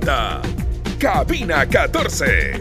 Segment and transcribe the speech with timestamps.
[0.00, 0.40] presenta
[0.98, 2.60] Cabina 14.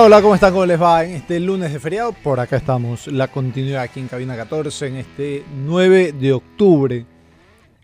[0.00, 0.52] Hola, hola, ¿cómo están?
[0.54, 1.04] ¿Cómo les va?
[1.04, 4.96] En este lunes de feriado, por acá estamos, la continuidad aquí en Cabina 14, en
[4.96, 6.96] este 9 de octubre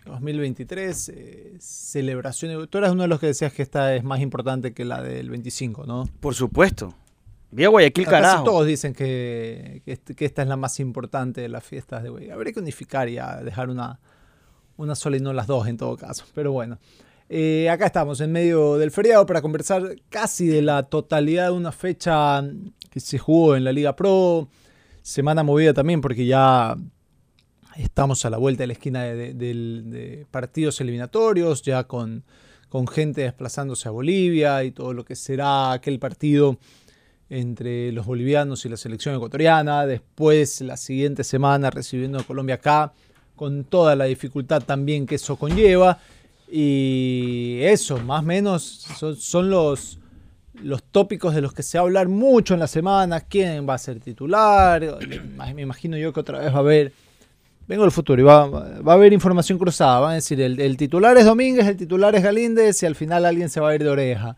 [0.03, 2.67] de 2023, eh, celebración.
[2.69, 5.29] Tú eras uno de los que decías que esta es más importante que la del
[5.29, 6.09] 25, ¿no?
[6.19, 6.91] Por supuesto.
[7.51, 8.43] Vía Guayaquil, Casi carajo.
[8.45, 12.33] todos dicen que, que, que esta es la más importante de las fiestas de Guayaquil.
[12.33, 13.99] Habría que unificar y a dejar una,
[14.75, 16.25] una sola y no las dos en todo caso.
[16.33, 16.79] Pero bueno,
[17.29, 21.71] Eh, acá estamos en medio del feriado para conversar casi de la totalidad de una
[21.71, 22.41] fecha
[22.89, 24.47] que se jugó en la Liga Pro.
[25.01, 26.75] Semana movida también porque ya
[27.75, 32.23] estamos a la vuelta de la esquina de, partidos eliminatorios, ya con
[32.91, 36.57] gente desplazándose a Bolivia y todo lo que será aquel partido
[37.29, 39.85] entre los bolivianos y la selección ecuatoriana.
[39.85, 42.93] Después, la siguiente semana, recibiendo a Colombia acá,
[43.35, 45.99] con toda la dificultad también que eso conlleva.
[46.49, 48.63] Y eso, más o menos,
[48.97, 49.99] son, son los,
[50.63, 53.19] los tópicos de los que se va a hablar mucho en la semana.
[53.19, 54.97] ¿Quién va a ser titular?
[55.53, 56.93] Me imagino yo que otra vez va a haber.
[57.67, 59.99] Vengo del futuro y va, va a haber información cruzada.
[59.99, 63.25] Van a decir: el, el titular es Domínguez, el titular es Galíndez y al final
[63.25, 64.37] alguien se va a ir de oreja.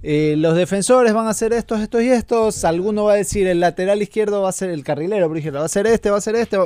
[0.00, 2.64] Eh, los defensores van a hacer estos, estos y estos.
[2.64, 5.66] Alguno va a decir el lateral izquierdo va a ser el carrilero, por ejemplo, va
[5.66, 6.56] a ser este, va a ser este.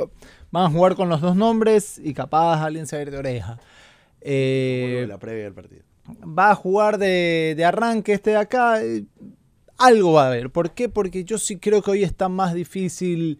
[0.51, 3.17] Van a jugar con los dos nombres y capaz alguien se va a ir de
[3.17, 3.57] oreja.
[4.25, 5.81] Eh, la previa del partido.
[6.25, 8.83] va a jugar de, de arranque este de acá.
[8.83, 9.03] eh,
[9.77, 10.49] Algo va a haber.
[10.49, 10.87] ¿Por qué?
[10.89, 13.39] Porque yo sí creo que hoy está más difícil,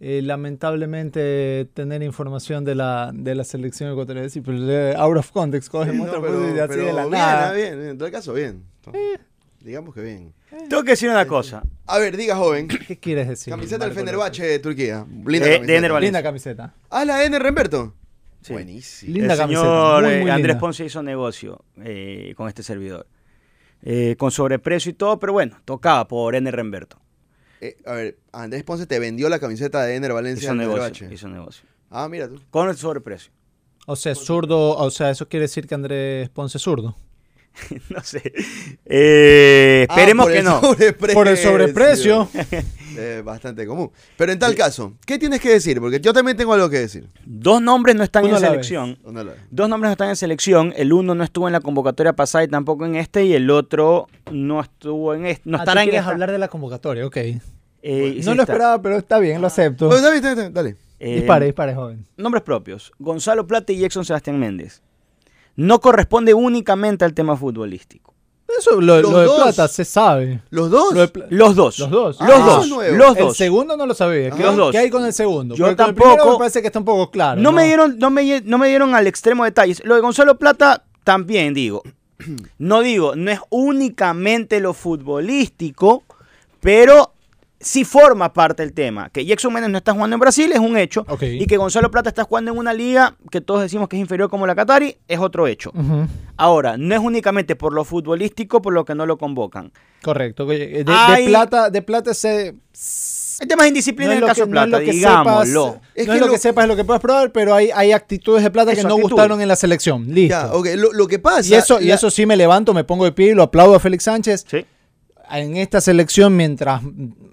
[0.00, 4.28] eh, lamentablemente, tener información de la, de la selección ecuatoriana.
[4.28, 7.48] Sí, pero eh, out of context, coge Sí, no, y así de la bien, nada.
[7.50, 8.64] ah, bien, en todo caso bien.
[9.60, 10.34] Digamos que bien.
[10.68, 11.62] Tengo que decir una cosa.
[11.86, 12.66] A ver, diga, joven.
[12.88, 13.52] ¿Qué quieres decir?
[13.52, 15.06] Camiseta del Fenerbahce de Turquía.
[15.24, 16.00] Linda De- de camiseta.
[16.00, 16.74] Linda camiseta.
[16.90, 17.94] Ah, la de Ener Remberto.
[18.42, 18.52] Sí.
[18.52, 19.14] Buenísimo.
[19.14, 20.60] Linda el camiseta, señor muy, eh, muy Andrés linda.
[20.60, 23.06] Ponce hizo negocio eh, con este servidor.
[23.82, 26.50] Eh, con sobreprecio y todo, pero bueno, tocaba por N.
[26.50, 27.00] Remberto.
[27.60, 31.28] Eh, a ver, Andrés Ponce te vendió la camiseta de Ener Valencia Hizo negocio, hizo
[31.28, 31.64] negocio.
[31.90, 32.40] Ah, mira tú.
[32.50, 33.32] Con el sobreprecio.
[33.86, 36.96] O sea, zurdo, o sea, eso quiere decir que Andrés Ponce es zurdo.
[37.90, 38.32] no sé.
[38.86, 40.60] Eh, Ah, esperemos por que el no.
[40.60, 41.14] sobreprecio.
[41.14, 42.28] Por el sobreprecio.
[42.96, 43.90] Eh, bastante común.
[44.16, 45.80] Pero en tal caso, ¿qué tienes que decir?
[45.80, 47.08] Porque yo también tengo algo que decir.
[47.24, 48.98] Dos nombres no están Uno en la selección.
[49.04, 50.72] ¿Dónde lo- Dos nombres no están en selección.
[50.76, 53.24] El uno no estuvo en la convocatoria pasada y tampoco en este.
[53.24, 55.42] Y el otro no estuvo en este.
[55.48, 56.10] No Ah, tú estará en quieres esta.
[56.12, 57.16] hablar de la convocatoria, ok.
[57.16, 57.40] Eh,
[57.82, 58.52] sí no lo está.
[58.52, 59.88] esperaba, pero está bien, lo acepto.
[59.88, 60.76] Bueno, dale, dale, dale.
[61.00, 62.06] Eh, dispare, dispare, joven.
[62.16, 62.92] Nombres propios.
[63.00, 64.82] Gonzalo Plata y Jackson Sebastián Méndez.
[65.56, 68.11] No corresponde únicamente al tema futbolístico.
[68.58, 69.36] Eso, lo, de dos.
[69.42, 70.40] plata se sabe.
[70.50, 70.92] ¿Los dos?
[70.94, 71.78] Lo de Pla- Los dos.
[71.78, 72.16] Los dos.
[72.20, 72.64] Ah, Los eso dos.
[72.64, 72.96] es nuevo.
[72.96, 73.36] Los El dos.
[73.36, 74.30] segundo no lo sabía.
[74.30, 74.72] ¿Qué, Los dos.
[74.72, 75.54] qué hay con el segundo?
[75.54, 77.40] Yo Porque con el tampoco- primero me parece que está un poco claro.
[77.40, 79.82] No, me dieron, no, me, lle- no me dieron al extremo detalles.
[79.84, 81.82] Lo de Gonzalo Plata también digo.
[82.58, 86.04] No digo, no es únicamente lo futbolístico,
[86.60, 87.12] pero
[87.62, 89.08] sí forma parte del tema.
[89.10, 91.06] Que Jackson Méndez no está jugando en Brasil es un hecho.
[91.22, 94.28] Y que Gonzalo Plata está jugando en una liga que todos decimos que es inferior
[94.28, 95.72] como la Qatari es otro hecho.
[96.36, 99.72] Ahora, no es únicamente por lo futbolístico por lo que no lo convocan.
[100.02, 100.44] Correcto.
[100.46, 100.84] De, de
[101.26, 102.54] plata, de plata se.
[103.40, 104.78] El tema es indisciplina no es en lo el caso que- de no es Plata,
[104.80, 105.64] lo que digámoslo.
[105.72, 107.54] sepas, Es no que es lo, lo- que sepas, es lo que puedes probar, pero
[107.54, 110.06] hay, hay actitudes de plata que no gustaron en la selección.
[110.14, 110.64] Listo.
[110.64, 110.76] Ya.
[110.76, 111.48] Lo, lo que pasa.
[111.48, 113.80] y, eso, y eso sí me levanto, me pongo de pie y lo aplaudo a
[113.80, 114.44] Félix Sánchez.
[114.48, 114.64] Sí.
[115.30, 116.82] En esta selección, mientras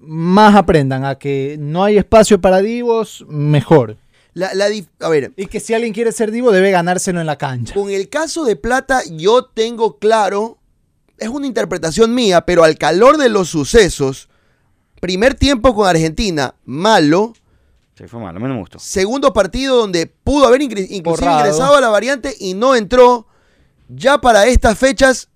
[0.02, 3.98] más aprendan a que no hay espacio para divos, mejor.
[4.34, 4.68] la- la
[5.02, 7.74] a ver, Y que si alguien quiere ser divo, debe ganárselo en la cancha.
[7.74, 10.58] con el caso de Plata, yo tengo claro.
[11.18, 14.30] Es una interpretación mía, pero al calor de los sucesos.
[15.02, 17.34] Primer tiempo con Argentina, malo.
[17.98, 18.80] Sí, fue malo, a mí no me gustó.
[18.80, 21.40] Segundo partido donde pudo haber ingre- inclusive Borrado.
[21.40, 23.28] ingresado a la variante y no entró.
[23.90, 25.28] Ya para estas fechas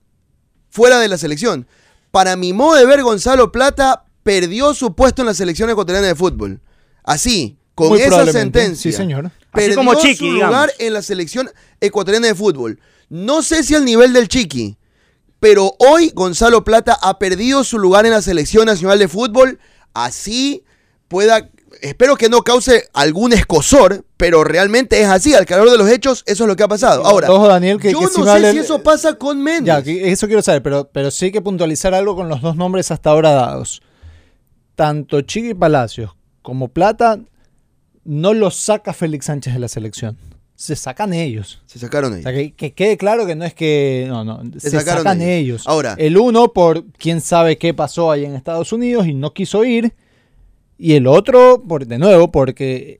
[0.70, 1.68] fuera de la selección.
[2.14, 6.14] Para mi modo de ver, Gonzalo Plata perdió su puesto en la selección ecuatoriana de
[6.14, 6.62] fútbol.
[7.04, 8.92] Así, con Muy esa sentencia.
[8.92, 9.26] Sí, señor.
[9.26, 10.46] Así Perdió como Chiqui, su digamos.
[10.46, 11.50] lugar en la selección
[11.82, 12.80] ecuatoriana de fútbol.
[13.10, 14.78] No sé si al nivel del Chiqui,
[15.40, 19.58] pero hoy Gonzalo Plata ha perdido su lugar en la selección nacional de fútbol.
[19.96, 20.64] Así
[21.08, 21.50] pueda,
[21.84, 25.34] espero que no cause algún escosor, pero realmente es así.
[25.36, 27.06] Al calor de los hechos, eso es lo que ha pasado.
[27.06, 29.84] Ahora, Ojo, Daniel, que- yo que no si sé vale si eso pasa con Méndez.
[29.86, 32.90] Ya, eso quiero saber, pero, pero sí hay que puntualizar algo con los dos nombres
[32.92, 33.82] hasta ahora dados.
[34.76, 37.20] Tanto Chiqui Palacios como Plata
[38.04, 40.18] no los saca Félix Sánchez de la selección.
[40.56, 41.62] Se sacan ellos.
[41.66, 42.24] Se sacaron O ellos.
[42.24, 44.06] sea, que, que quede claro que no es que.
[44.08, 44.42] No, no.
[44.60, 45.62] Se, sacaron sacan ellos.
[45.62, 45.64] ellos.
[45.68, 49.64] Ahora- El uno por quién sabe qué pasó ahí en Estados Unidos y no quiso
[49.64, 49.94] ir.
[50.78, 53.00] Y el otro, por, de nuevo, porque.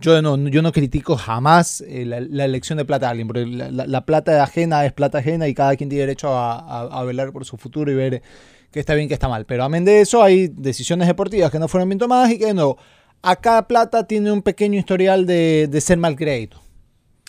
[0.00, 3.44] Yo no, yo no critico jamás eh, la, la elección de plata de alguien, porque
[3.46, 7.00] la, la- la plata ajena es plata ajena y cada quien tiene derecho a, a-
[7.00, 8.22] a velar por su futuro y ver
[8.70, 9.44] qué está bien, qué está mal.
[9.44, 12.54] Pero amén de eso, hay decisiones deportivas que no fueron bien tomadas y que, de
[12.54, 12.78] nuevo,
[13.22, 16.60] acá Plata tiene un pequeño historial de, de ser mal crédito.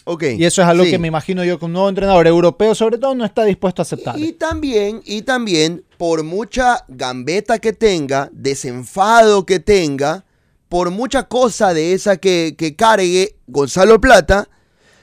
[0.03, 0.25] Ok.
[0.37, 0.91] Y eso es algo sí.
[0.91, 3.83] que me imagino yo que un nuevo entrenador europeo, sobre todo, no está dispuesto a
[3.83, 4.19] aceptar.
[4.19, 10.23] Y también, y también, por mucha gambeta que tenga, desenfado que tenga,
[10.69, 14.47] por mucha cosa de esa que, que cargue Gonzalo Plata,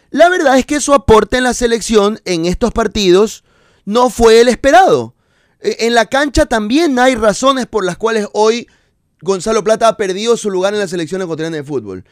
[0.08, 3.44] la verdad es que su aporte en la selección en estos partidos
[3.84, 5.14] no fue el esperado.
[5.60, 8.66] E- En la cancha también hay razones por las cuales hoy
[9.20, 12.06] Gonzalo Plata ha perdido su lugar en la selección ecuatoriana de fútbol.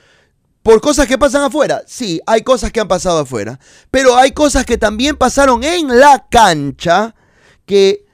[0.63, 1.85] Por cosas que pasan afuera.
[1.87, 3.59] Sí, hay cosas que han pasado afuera.
[3.91, 7.15] Pero hay cosas que también pasaron en la cancha
[7.65, 8.05] que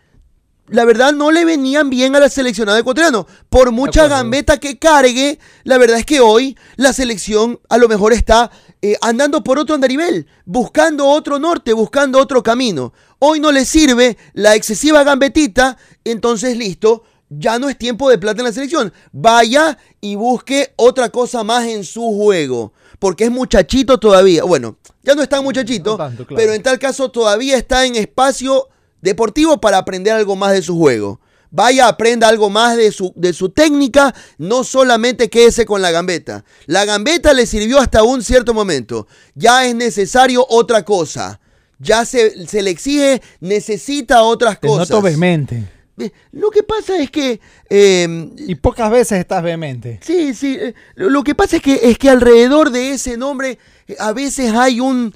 [0.70, 3.26] la verdad no le venían bien al seleccionado ecuatoriano.
[3.48, 8.12] Por mucha gambeta que cargue, la verdad es que hoy la selección a lo mejor
[8.12, 8.50] está
[8.82, 12.92] eh, andando por otro andarivel, buscando otro norte, buscando otro camino.
[13.18, 18.40] Hoy no le sirve la excesiva gambetita, entonces listo, ya no es tiempo de plata
[18.40, 18.92] en la selección.
[19.12, 22.72] Vaya y busque otra cosa más en su juego.
[22.98, 24.44] Porque es muchachito todavía.
[24.44, 26.36] Bueno, ya no es tan muchachito, No tanto, claro.
[26.38, 28.68] pero en tal caso todavía está en espacio
[29.02, 31.20] deportivo para aprender algo más de su juego.
[31.52, 36.44] Vaya, aprenda algo más de su, de su técnica, no solamente quédese con la gambeta.
[36.66, 39.08] La gambeta le sirvió hasta un cierto momento.
[39.34, 41.40] Ya es necesario otra cosa.
[41.80, 44.90] Ya se, se le exige, necesita otras Te cosas.
[44.90, 45.64] noto vehemente.
[45.98, 49.98] Eh, Lo que pasa es que eh, Y pocas veces estás vehemente.
[50.02, 50.56] Sí, sí.
[50.60, 54.12] eh, Lo lo que pasa es que, es que alrededor de ese nombre eh, a
[54.12, 55.12] veces hay un...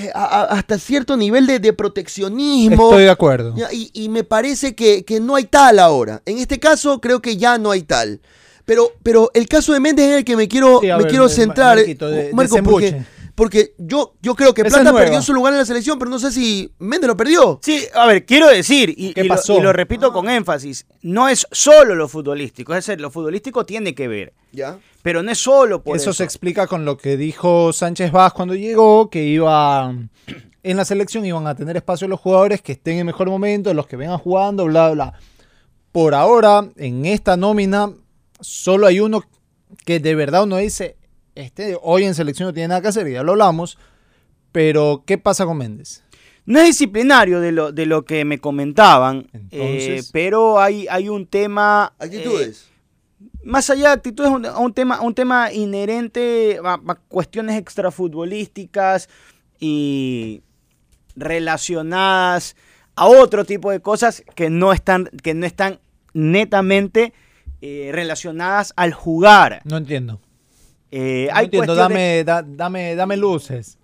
[0.00, 2.90] de- a- a- hasta cierto nivel de, de proteccionismo.
[2.90, 3.54] Estoy de acuerdo.
[3.72, 6.22] Y, y me parece que, que no hay tal ahora.
[6.26, 8.20] En este caso creo que ya no hay tal.
[8.64, 11.06] Pero, pero el caso de Méndez es en el que me quiero, Sí, me ver,
[11.08, 11.76] quiero Ma- centrar.
[11.76, 13.02] Marquito, de- eh, Marco, porque,
[13.34, 16.30] porque yo, yo creo que Plata perdió su lugar en la selección, pero no sé
[16.30, 17.58] si Méndez lo perdió.
[17.62, 19.58] Sí, a ver, quiero decir, y, ¿Qué y lo, pasó?
[19.58, 23.94] y lo repito con énfasis, no es solo lo futbolístico, es decir, lo futbolístico tiene
[23.96, 24.78] que ver, Ya.
[25.02, 26.18] Pero no es solo por eso, eso.
[26.18, 29.92] se explica con lo que dijo Sánchez Vaz cuando llegó, que iba
[30.62, 33.86] en la selección iban a tener espacio los jugadores que estén en mejor momento, los
[33.86, 35.14] que vengan jugando, bla, bla.
[35.90, 37.92] Por ahora, en esta nómina,
[38.40, 39.22] solo hay uno
[39.84, 40.96] que de verdad uno dice,
[41.34, 43.78] este hoy en selección no tiene nada que hacer, ya lo hablamos,
[44.52, 46.02] pero ¿qué pasa con Méndez?
[46.44, 51.08] No es disciplinario de lo, de lo que me comentaban, Entonces- eh, pero hay, hay
[51.08, 51.92] un tema...
[52.00, 52.68] eh, Actitudes.
[53.44, 59.08] Más allá de actitudes, un, un tema, un tema inherente a, a cuestiones extrafutbolísticas
[59.58, 60.42] y
[61.16, 62.56] relacionadas
[62.96, 65.80] a otro tipo de cosas que no están, que no están
[66.12, 67.12] netamente
[67.60, 69.62] eh, relacionadas al jugar.
[69.64, 70.20] No entiendo.
[70.90, 73.78] Eh, No hay entiendo, dame, da- dame, dame luces.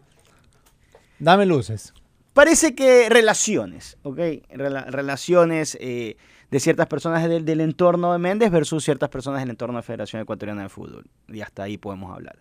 [1.19, 1.95] Dame luces.
[2.35, 4.19] Parece que relaciones, ¿ok?
[4.51, 6.17] Rela- relaciones eh,
[6.51, 10.63] de ciertas personas del, entorno de Méndez versus ciertas personas del entorno de Federación Ecuatoriana
[10.63, 11.07] de Fútbol.
[11.29, 12.39] Y hasta ahí podemos hablar.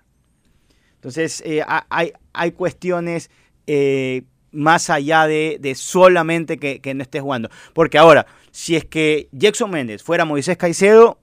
[0.95, 3.29] Entonces, eh, ha- hay, hay cuestiones
[3.67, 7.49] eh, más allá de, de solamente que, no esté jugando.
[7.73, 11.19] Porque ahora, si es que Jackson Méndez fuera Moisés Caicedo,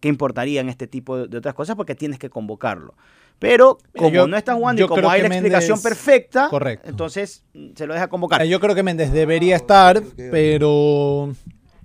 [0.00, 1.76] ¿qué importaría en este tipo de otras cosas?
[1.76, 2.94] Porque tienes que convocarlo.
[3.38, 6.88] Pero como yo- no está jugando y como hay la explicación perfecta, Correcto.
[6.88, 8.40] entonces mm, se lo deja convocar.
[8.42, 11.34] Eh, Yo creo que Méndez debería estar, pero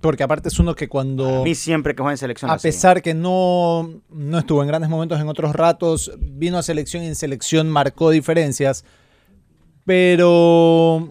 [0.00, 2.68] porque aparte es uno que cuando a mí siempre que juega en selección a así.
[2.68, 7.06] pesar que no, no estuvo en grandes momentos en otros ratos, vino a selección y
[7.08, 8.84] en selección marcó diferencias.
[9.84, 11.08] Pero,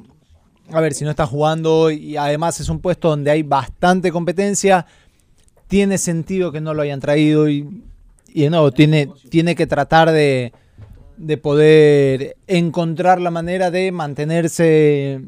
[0.72, 4.86] a ver, si no está jugando y además es un puesto donde hay bastante competencia,
[5.68, 7.84] tiene sentido que no lo hayan traído y,
[8.34, 10.54] y de nuevo, tiene, tiene que tratar de,
[11.18, 15.22] de poder encontrar la manera de mantenerse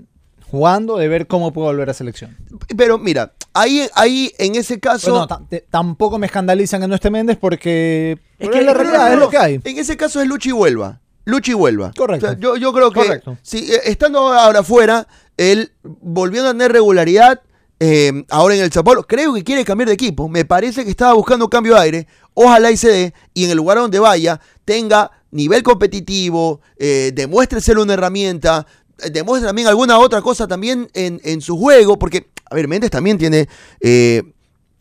[0.51, 2.38] jugando, de ver cómo puede volver a selección.
[2.75, 5.25] Pero mira, ahí, ahí en ese caso.
[5.27, 9.13] Bueno, tampoco me escandalizan que no esté Méndez porque Es que es la realidad, no,
[9.13, 9.62] es lo que hay.
[9.63, 11.00] En ese caso es lucha y vuelva.
[11.24, 11.91] Lucha y vuelva.
[11.96, 12.25] Correcto.
[12.25, 13.38] O sea, yo, yo creo que Correcto.
[13.41, 17.41] si eh, estando ahora afuera, él volviendo a tener regularidad,
[17.84, 20.30] eh, ahora en el Sao Paulo, creo que quiere cambiar de equipo.
[20.30, 22.08] Me parece que estaba buscando cambio de aire.
[22.36, 27.60] Ojalá y se dé y en el lugar donde vaya tenga nivel competitivo, eh, demuestre
[27.60, 28.68] ser una herramienta,
[29.00, 32.92] eh, demuestre también alguna otra cosa también en, en su juego, porque, a ver, Méndez
[32.92, 34.22] también tiene, eh,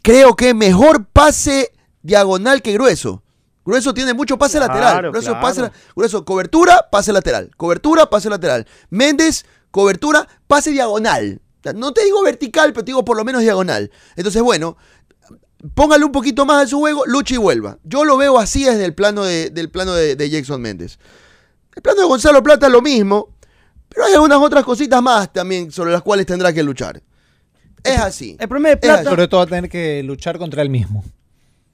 [0.02, 3.23] creo que mejor pase diagonal que grueso.
[3.64, 5.11] Grueso tiene mucho pase Claro, lateral.
[5.11, 5.40] Grueso, claro.
[5.40, 7.50] pase, grueso, cobertura, pase lateral.
[7.57, 8.66] Cobertura, pase lateral.
[8.90, 11.40] Méndez, cobertura, pase diagonal.
[11.74, 13.90] No te digo vertical, pero te digo por lo menos diagonal.
[14.16, 14.76] Entonces, bueno,
[15.74, 17.78] póngale un poquito más a su juego, lucha y vuelva.
[17.84, 20.98] Yo lo veo así desde el plano de, del plano de, de Jackson Méndez.
[21.74, 23.36] El plano de Gonzalo Plata lo mismo,
[23.88, 27.02] pero hay algunas otras cositas más también sobre las cuales tendrá que luchar.
[27.82, 28.36] Es así.
[28.38, 29.10] El problema de Es Plata.
[29.10, 31.04] Sobre todo va a tener que luchar contra él mismo.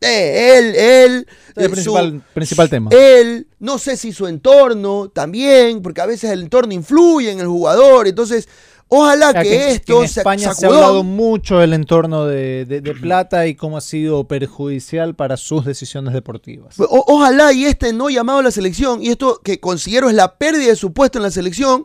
[0.01, 1.27] Eh, él, él,
[1.57, 2.91] Es el eh, principal tema.
[2.93, 7.47] Él, no sé si su entorno también, porque a veces el entorno influye en el
[7.47, 8.07] jugador.
[8.07, 8.47] Entonces,
[8.89, 12.27] ojalá O sea, que, que- que esto en España se ha hablado mucho del entorno
[12.27, 16.79] de, de- de Plata y cómo ha sido perjudicial para sus decisiones deportivas.
[16.79, 20.37] O- ojalá y este no llamado a la selección, y esto que considero es la
[20.39, 21.85] pérdida de su puesto en la selección,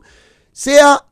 [0.51, 1.05] sea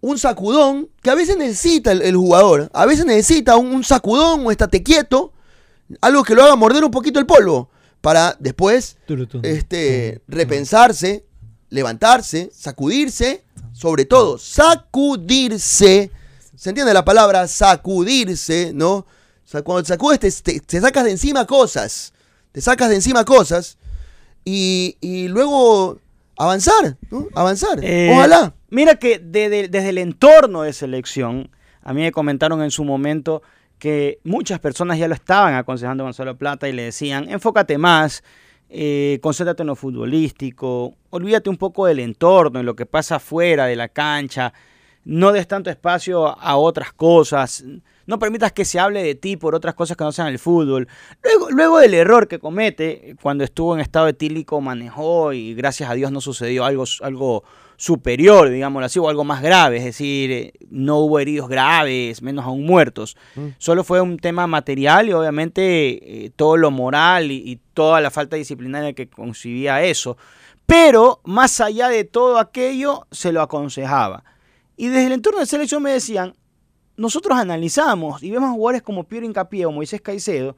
[0.00, 2.70] un sacudón que a veces necesita el, el jugador.
[2.72, 5.32] A veces necesita un, un sacudón o estate quieto,
[6.00, 8.98] algo que lo haga morder un poquito el polvo, para después
[9.42, 11.24] este, repensarse,
[11.70, 13.42] levantarse, sacudirse,
[13.76, 16.10] sobre todo sacudirse.
[16.54, 18.94] ¿Se entiende la palabra sacudirse, no?
[18.94, 19.06] O
[19.44, 22.12] sea, cuando te sacudes te, te- te sacas de encima cosas,
[22.52, 23.76] te sacas de encima cosas
[24.44, 25.98] y, y luego
[26.38, 27.28] avanzar, ¿no?
[27.34, 27.78] Avanzar.
[27.82, 28.54] eh, Ojalá.
[28.70, 31.50] Mira que de- de- desde el entorno de selección,
[31.82, 33.42] a mí me comentaron en su momento
[33.78, 38.24] que muchas personas ya lo estaban aconsejando a Gonzalo Plata y le decían, enfócate más,
[38.68, 43.66] eh, concéntrate en lo futbolístico, olvídate un poco del entorno, en lo que pasa fuera
[43.66, 44.52] de la cancha,
[45.04, 47.64] no des tanto espacio a otras cosas,
[48.06, 50.88] no permitas que se hable de ti por otras cosas que no sean el fútbol.
[51.22, 55.94] Luego, luego del error que comete, cuando estuvo en estado etílico manejó y gracias a
[55.94, 57.44] Dios no sucedió algo, algo
[57.76, 62.44] superior, digámoslo así, o algo más grave, es decir, eh, no hubo heridos graves, menos
[62.44, 63.16] aún muertos.
[63.58, 68.10] Solo fue un tema material y obviamente eh, todo lo moral y, y toda la
[68.10, 70.16] falta disciplinaria que concibía eso.
[70.64, 74.24] Pero más allá de todo aquello, se lo aconsejaba.
[74.76, 76.34] Y desde el entorno de selección me decían,
[76.96, 80.56] nosotros analizamos y vemos jugadores como Piero Incapié o Moisés Caicedo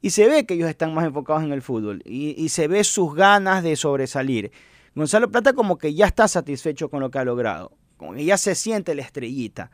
[0.00, 2.84] y se ve que ellos están más enfocados en el fútbol y, y se ve
[2.84, 4.52] sus ganas de sobresalir.
[4.94, 8.36] Gonzalo Plata como que ya está satisfecho con lo que ha logrado, como que ya
[8.36, 9.70] se siente la estrellita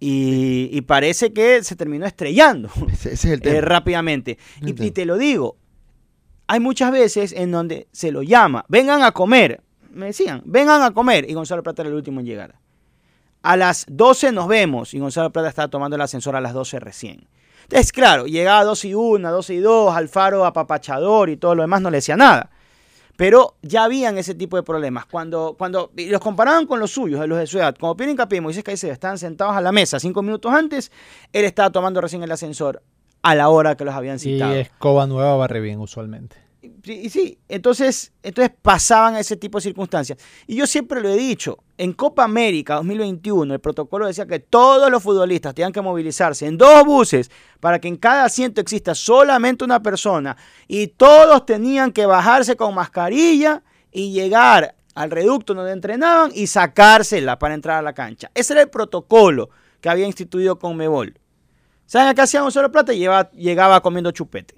[0.00, 3.60] y, y parece que se terminó estrellando Ese, ese es el eh, tema.
[3.62, 4.38] rápidamente.
[4.62, 5.56] Y, y te lo digo,
[6.46, 10.92] hay muchas veces en donde se lo llama, vengan a comer, me decían, vengan a
[10.92, 12.54] comer y Gonzalo Plata era el último en llegar.
[13.48, 16.80] A las 12 nos vemos y Gonzalo Plata estaba tomando el ascensor a las 12
[16.80, 17.26] recién.
[17.62, 21.62] Entonces, claro, llegaba a 12 y 1, 12 y 2, Alfaro apapachador y todo lo
[21.62, 22.50] demás no le decía nada.
[23.16, 25.06] Pero ya habían ese tipo de problemas.
[25.06, 28.12] Cuando, cuando y los comparaban con los suyos, de los de su edad, como Pierre
[28.12, 30.92] Hincapié y Moisés Caicedo estaban sentados a la mesa cinco minutos antes,
[31.32, 32.82] él estaba tomando recién el ascensor
[33.22, 34.52] a la hora que los habían Y citado.
[34.56, 36.36] escoba nueva barre bien usualmente.
[36.60, 40.18] Y sí, entonces, entonces pasaban ese tipo de circunstancias.
[40.46, 44.90] Y yo siempre lo he dicho, en Copa América 2021 el protocolo decía que todos
[44.90, 49.64] los futbolistas tenían que movilizarse en dos buses para que en cada asiento exista solamente
[49.64, 50.36] una persona
[50.66, 53.62] y todos tenían que bajarse con mascarilla
[53.92, 58.32] y llegar al reducto donde entrenaban y sacársela para entrar a la cancha.
[58.34, 59.48] Ese era el protocolo
[59.80, 61.16] que había instituido Conmebol.
[61.86, 62.92] ¿Saben a qué hacía Gonzalo Plata?
[62.92, 64.56] Llevaba- llegaba comiendo chupete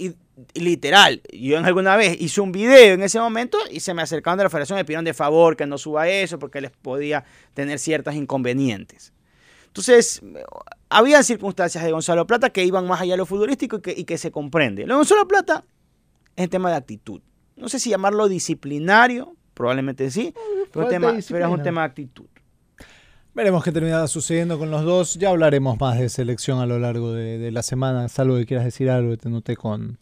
[0.00, 0.14] y,
[0.54, 4.38] literal, yo en alguna vez hice un video en ese momento y se me acercaron
[4.38, 7.24] de la federación y me pidieron de favor que no suba eso porque les podía
[7.54, 9.12] tener ciertos inconvenientes.
[9.66, 10.20] Entonces,
[10.88, 14.04] había circunstancias de Gonzalo Plata que iban más allá de lo futbolístico y que, y
[14.04, 14.86] que se comprende.
[14.86, 15.64] Lo de Gonzalo Plata
[16.34, 17.20] es el tema de actitud.
[17.56, 20.32] No sé si llamarlo disciplinario, probablemente sí,
[20.72, 22.26] pero, tema- es un tema de actitud.
[23.34, 25.14] Veremos qué termina sucediendo con los dos.
[25.14, 28.08] Ya hablaremos más de selección a lo largo de, de la semana.
[28.08, 29.98] Salvo que quieras decir algo, te noté con.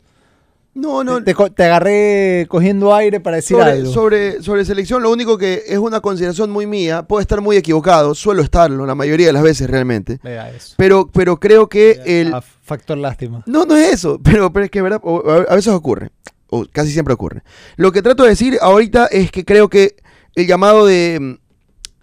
[0.75, 1.23] No, no.
[1.25, 1.33] te,
[1.65, 3.93] agarré cogiendo aire para decir Sobre, algo.
[3.93, 8.15] sobre, sobre selección, lo único que es una consideración muy mía, puedo estar muy equivocado,
[8.15, 10.75] suelo estarlo la mayoría de las veces realmente, Vea eso.
[10.77, 12.33] pero, pero creo que el...
[12.63, 13.43] Factor lástima.
[13.47, 15.01] No, no es eso, pero, pero es que ¿verdad?
[15.05, 16.11] A a veces ocurre,
[16.49, 17.43] o casi siempre ocurre.
[17.77, 19.97] Lo que trato de decir ahorita es que creo que
[20.37, 21.39] el llamado de,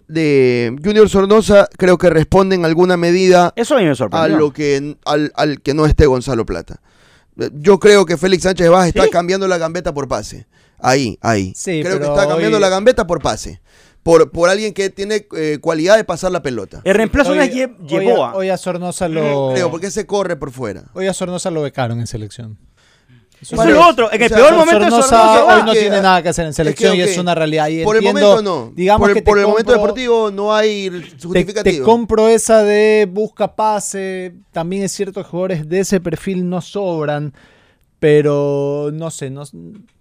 [0.08, 4.38] de Junior Sornosa creo que responde en alguna medida Eso a mí me a sorprendió.
[4.38, 6.80] lo que al, al que no esté Gonzalo Plata.
[7.38, 9.10] Eh, Yo creo que Félix Sánchez Vaz está ¿Sí?
[9.10, 10.46] cambiando la gambeta por pase.
[10.78, 11.52] Ahí, ahí.
[11.56, 13.60] Sí, creo que está cambiando hoy- la gambeta por pase.
[14.02, 16.80] Por, por alguien que tiene eh, cualidad de pasar la pelota.
[16.84, 19.50] el reemplazo no Hoy- es Ye- hoy, hoy a Sornosa lo.
[19.52, 20.84] Creo, porque se corre por fuera.
[20.94, 22.56] Hoy a Sornosa lo becaron en selección.
[23.52, 24.12] Eso es lo otro.
[24.12, 26.52] En o el sea, peor Sor- momento Sornosa hoy no tiene nada que hacer en
[26.52, 27.68] selección y es una realidad.
[27.68, 28.72] Y por el entiendo, momento no.
[28.74, 31.84] Digamos por el, que por el momento deportivo no hay Te, te justificativo.
[31.84, 34.34] compro esa de busca pase.
[34.52, 37.32] También es cierto que jugadores de ese perfil no sobran.
[37.98, 39.42] Pero no sé, no,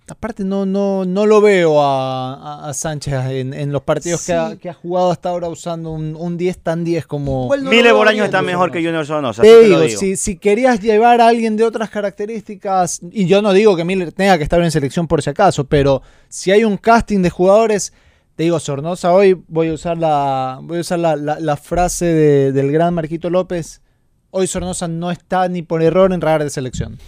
[0.07, 4.33] aparte no, no, no lo veo a, a- a Sánchez en, en los partidos que,
[4.33, 4.57] ha, Sí.
[4.57, 7.45] que ha jugado hasta ahora usando un, un 10 tan 10 como...
[7.45, 7.89] Igual no Mile
[8.23, 9.41] está mejor que Junior Sornosa.
[9.41, 9.99] Te te digo, digo.
[9.99, 14.11] si, si querías llevar a alguien de otras características, y yo no digo que Miller
[14.11, 17.93] tenga que estar en selección por si acaso, pero si hay un casting de jugadores,
[18.35, 22.05] te digo, Sornosa, hoy voy a usar la, voy a usar la, la- la frase
[22.05, 23.81] de- del gran Marquito López,
[24.29, 26.99] hoy Sornosa no está ni por error en radar de selección.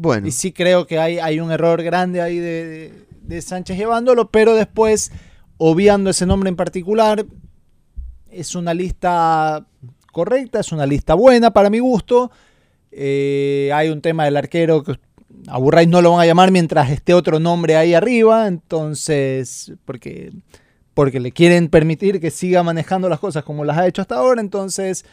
[0.00, 4.30] Bueno, Y sí creo que hay, hay un error grande ahí de, de- Sánchez llevándolo,
[4.30, 5.10] pero después,
[5.56, 7.26] obviando ese nombre en particular,
[8.30, 9.66] es una lista
[10.12, 12.30] correcta, es una lista buena para mi gusto.
[12.92, 14.92] Eh, hay un tema del arquero que
[15.48, 20.32] a no lo van a llamar mientras esté otro nombre ahí arriba, entonces, porque,
[20.94, 24.40] porque le quieren permitir que siga manejando las cosas como las ha hecho hasta ahora,
[24.40, 25.04] entonces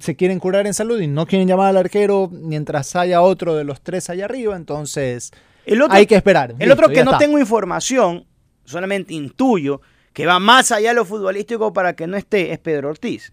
[0.00, 3.64] se quieren curar en salud y no quieren llamar al arquero mientras haya otro de
[3.64, 5.30] los tres allá arriba, entonces
[5.66, 6.52] El otro, hay que esperar.
[6.52, 7.18] el Listo, otro que no está.
[7.18, 8.26] tengo información,
[8.64, 9.80] solamente intuyo,
[10.12, 13.32] que va más allá de lo futbolístico para que no esté, es Pedro Ortiz.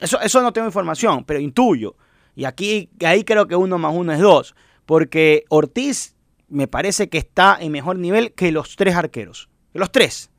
[0.00, 1.96] Eso, eso no tengo información, pero intuyo.
[2.34, 4.54] Y aquí, ahí creo que uno más uno es dos.
[4.84, 6.14] Porque Ortiz
[6.48, 9.48] me parece que está en mejor nivel que los tres arqueros.
[9.72, 10.30] Que los tres.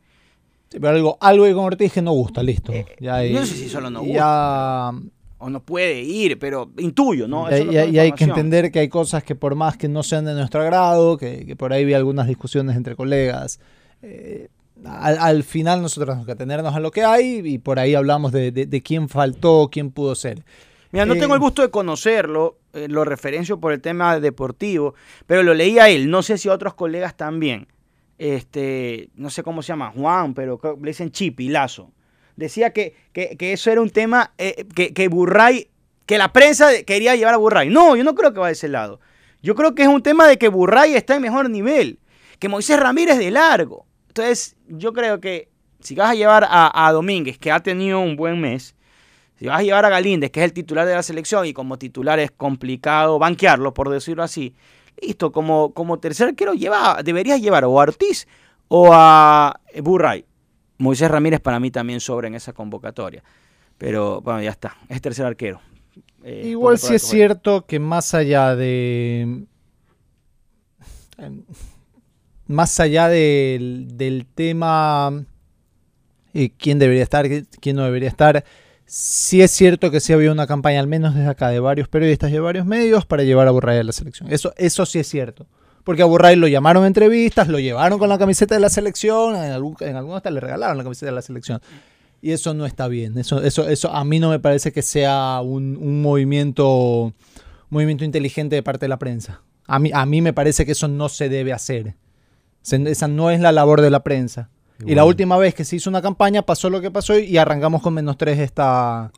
[0.70, 2.72] Sí, pero algo, algo con Ortiz que no gusta, listo.
[2.72, 4.92] Eh, Ya no sé si solo no ya-
[5.40, 7.50] O no puede ir, pero intuyo, ¿no?
[7.50, 9.78] y, Eso no y- tengo y hay que entender que hay cosas que por más
[9.78, 13.60] que no sean de nuestro agrado, que, que por ahí vi algunas discusiones entre colegas,
[14.02, 14.48] eh,
[14.86, 18.32] al, al final nosotros tenemos que atenernos a lo que hay y por ahí hablamos
[18.32, 20.44] de, de- de quién faltó, quién pudo ser.
[20.92, 24.96] Mira, no Eh, tengo el gusto de conocerlo, eh, lo referencio por el tema deportivo,
[25.28, 27.68] pero lo leí a él, no sé si a otros colegas también.
[28.18, 31.92] Este, no sé cómo se llama, Juan, pero le dicen Chipi, Lazo.
[32.38, 35.70] Decía que, que- eso era un tema eh, que, que Burray,
[36.06, 37.70] que la prensa quería llevar a Burray.
[37.70, 39.02] No, yo no creo que va de ese lado.
[39.42, 42.00] Yo creo que es un tema de que Burray está en mejor nivel.
[42.40, 43.86] que Moisés Ramírez de largo.
[44.08, 48.16] Entonces, yo creo que si vas a llevar a, a Domínguez, que ha tenido un
[48.16, 48.76] buen mes,
[49.40, 51.78] si vas a llevar a Galíndez, que es el titular de la selección, y como
[51.78, 54.56] titular es complicado banquearlo, por decirlo así,
[55.02, 58.28] listo, como, como tercer arquero lleva, deberías llevar o a Ortiz
[58.68, 60.26] o a Burray.
[60.78, 63.24] Moisés Ramírez para mí también sobra en esa convocatoria.
[63.78, 65.62] Pero bueno, ya está, es tercer arquero.
[66.24, 69.46] Eh, Igual sí es cierto que más allá de.
[72.48, 75.26] Más allá del, del tema.
[76.34, 77.28] eh, quién debería estar,
[77.60, 78.44] quién no debería estar.
[78.86, 82.30] Sí es cierto que sí había una campaña, al menos desde acá, de varios periodistas
[82.30, 84.32] y de varios medios para llevar a Burray a la selección.
[84.32, 85.46] Eso, eso sí es cierto.
[85.88, 89.38] Porque a Burray lo llamaron a entrevistas, lo llevaron con la camiseta de la selección,
[89.38, 91.62] en, algún, en algunos hasta le regalaron la camiseta de la selección.
[92.22, 93.18] Y eso no está bien.
[93.18, 97.14] Eso, eso, eso a mí no me parece que sea un, un movimiento,
[97.70, 99.42] movimiento inteligente de parte de la prensa.
[99.66, 101.96] A mí, a mí me parece que eso no se debe hacer.
[102.62, 104.50] Se- Esa no es la labor de la prensa.
[104.86, 107.82] Y la última vez que se hizo una campaña pasó lo que pasó y arrancamos
[107.82, 109.12] con menos tres esta,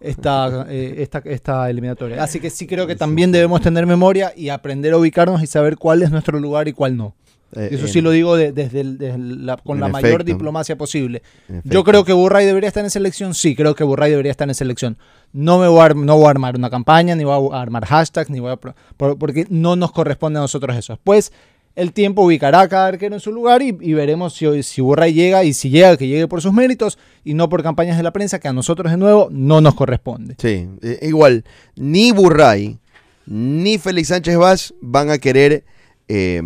[0.00, 2.22] esta, eh, esta, esta eliminatoria.
[2.22, 5.76] Así que sí creo que también debemos tener memoria y aprender a ubicarnos y saber
[5.76, 7.14] cuál es nuestro lugar y cuál no.
[7.56, 10.76] Eh, Eso en- sí lo digo de- desde, el- desde la- con la mayor diplomacia
[10.76, 11.22] posible.
[11.64, 14.54] Yo creo que Burray debería estar en selección, sí, creo que Burray debería estar en
[14.54, 14.98] selección.
[15.32, 18.28] No me voy a, no voy a armar una campaña, ni voy a armar hashtags,
[18.28, 18.56] ni voy a
[18.96, 20.92] porque no nos corresponde a nosotros eso.
[20.92, 21.32] Después
[21.76, 25.12] el tiempo ubicará a cada arquero en su lugar y, y veremos si, si Burray
[25.12, 28.12] llega y si llega, que llegue por sus méritos y no por campañas de la
[28.12, 30.34] prensa que a nosotros de nuevo no nos corresponde.
[30.38, 31.44] Sí, eh, igual,
[31.76, 32.78] ni Burray
[33.26, 35.64] ni Félix Sánchez Vaz van a querer
[36.08, 36.42] eh,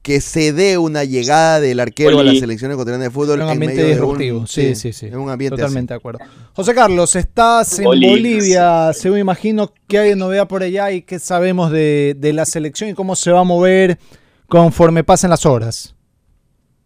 [0.00, 3.36] que se dé una llegada del arquero a la selección ecuatoriana de fútbol.
[3.36, 5.06] un en ambiente medio de disruptivo, un- sí, sí, sí.
[5.06, 6.18] En un ambiente Totalmente de acuerdo.
[6.54, 8.08] José Carlos, estás en Oli.
[8.08, 12.90] Bolivia, según imagino, ¿qué hay novedad por allá y qué sabemos de, de la selección
[12.90, 13.98] y cómo se va a mover
[14.62, 15.94] conforme pasen las horas?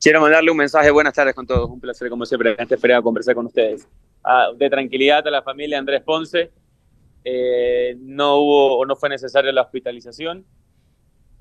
[0.00, 3.02] Quiero mandarle un mensaje, buenas tardes con todos, un placer como siempre en este feriado
[3.02, 3.88] conversar con ustedes.
[4.22, 6.50] Ah, de tranquilidad a la familia Andrés Ponce,
[7.28, 10.44] Eh, no hubo o no fue necesaria la hospitalización,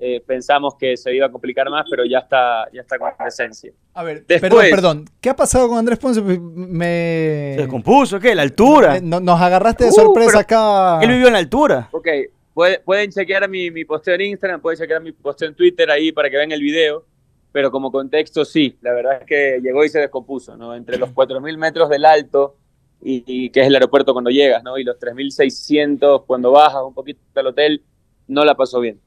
[0.00, 3.72] Eh, pensamos que se iba a complicar más, pero ya está, ya está con presencia.
[3.94, 6.20] A ver, Después- perdón, perdón, ¿qué ha pasado con Andrés Ponce?
[6.20, 7.54] ¿Se Me...
[7.56, 8.18] descompuso?
[8.20, 8.34] ¿Qué?
[8.34, 8.94] ¿La altura?
[8.94, 10.98] me- no- nos agarraste de Uh, sorpresa acá.
[11.02, 11.88] Él vivió en la altura.
[11.92, 12.08] Ok,
[12.56, 16.10] puede- pueden chequear mi, mi posteo en Instagram, pueden chequear mi posteo en Twitter ahí
[16.10, 17.04] para que vean el video,
[17.52, 20.74] pero como contexto sí, la verdad es que llegó y se descompuso, ¿no?
[20.74, 22.56] Entre los 4.000 metros del alto,
[23.02, 24.78] y, y que es el aeropuerto cuando llegas, ¿no?
[24.78, 27.82] Y los 3.600 cuando bajas un poquito al hotel,
[28.26, 28.98] no la pasó bien.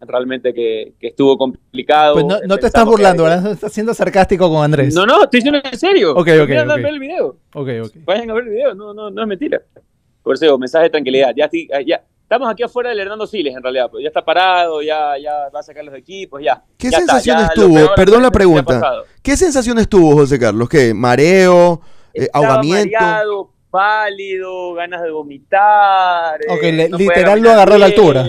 [0.00, 2.14] Realmente que, que estuvo complicado.
[2.14, 3.42] Pues no, no te estás que- burlando, ¿verdad?
[3.42, 4.94] No Estás siendo sarcástico con Andrés.
[4.94, 6.12] No, no, estoy diciendo en serio.
[6.12, 6.80] Ok, ok, Vayan a ok.
[6.82, 7.26] ver el video.
[7.54, 7.92] Ok, ok.
[8.04, 9.62] Vayan a ver el video, no, no, no es mentira.
[10.22, 11.32] Por eso, mensaje de tranquilidad.
[11.36, 13.88] Ya, estoy- ya, estamos aquí afuera del Hernando Siles, en realidad.
[13.88, 16.60] pues ya está parado, ya, ya va a sacar los equipos, ya.
[16.76, 17.94] ¿Qué Ya está, sensaciones tuvo?
[17.94, 19.04] Perdón la pregunta.
[19.22, 20.68] ¿Qué sensaciones tuvo José Carlos?
[20.68, 20.92] ¿Qué?
[20.92, 21.80] ¿Mareo?
[22.12, 22.98] eh, ¿Ahogamiento?
[22.98, 26.40] mareado, pálido, ganas de vomitar.
[26.42, 28.26] eh, Ok, no podía literal lo agarró a la altura.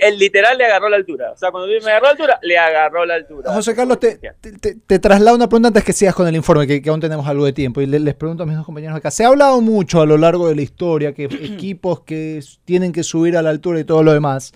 [0.00, 1.32] El literal le agarró la altura.
[1.32, 3.52] O sea, cuando me agarró la altura, le agarró la altura.
[3.52, 6.66] José Carlos, te, te, te- te traslado una pregunta antes que sigas con el informe,
[6.66, 7.80] que, que aún tenemos algo de tiempo.
[7.80, 9.10] Y le- les pregunto a mis dos compañeros acá.
[9.10, 13.02] Se ha hablado mucho a lo largo de la historia que equipos que tienen que
[13.02, 14.52] subir a la altura y todo lo demás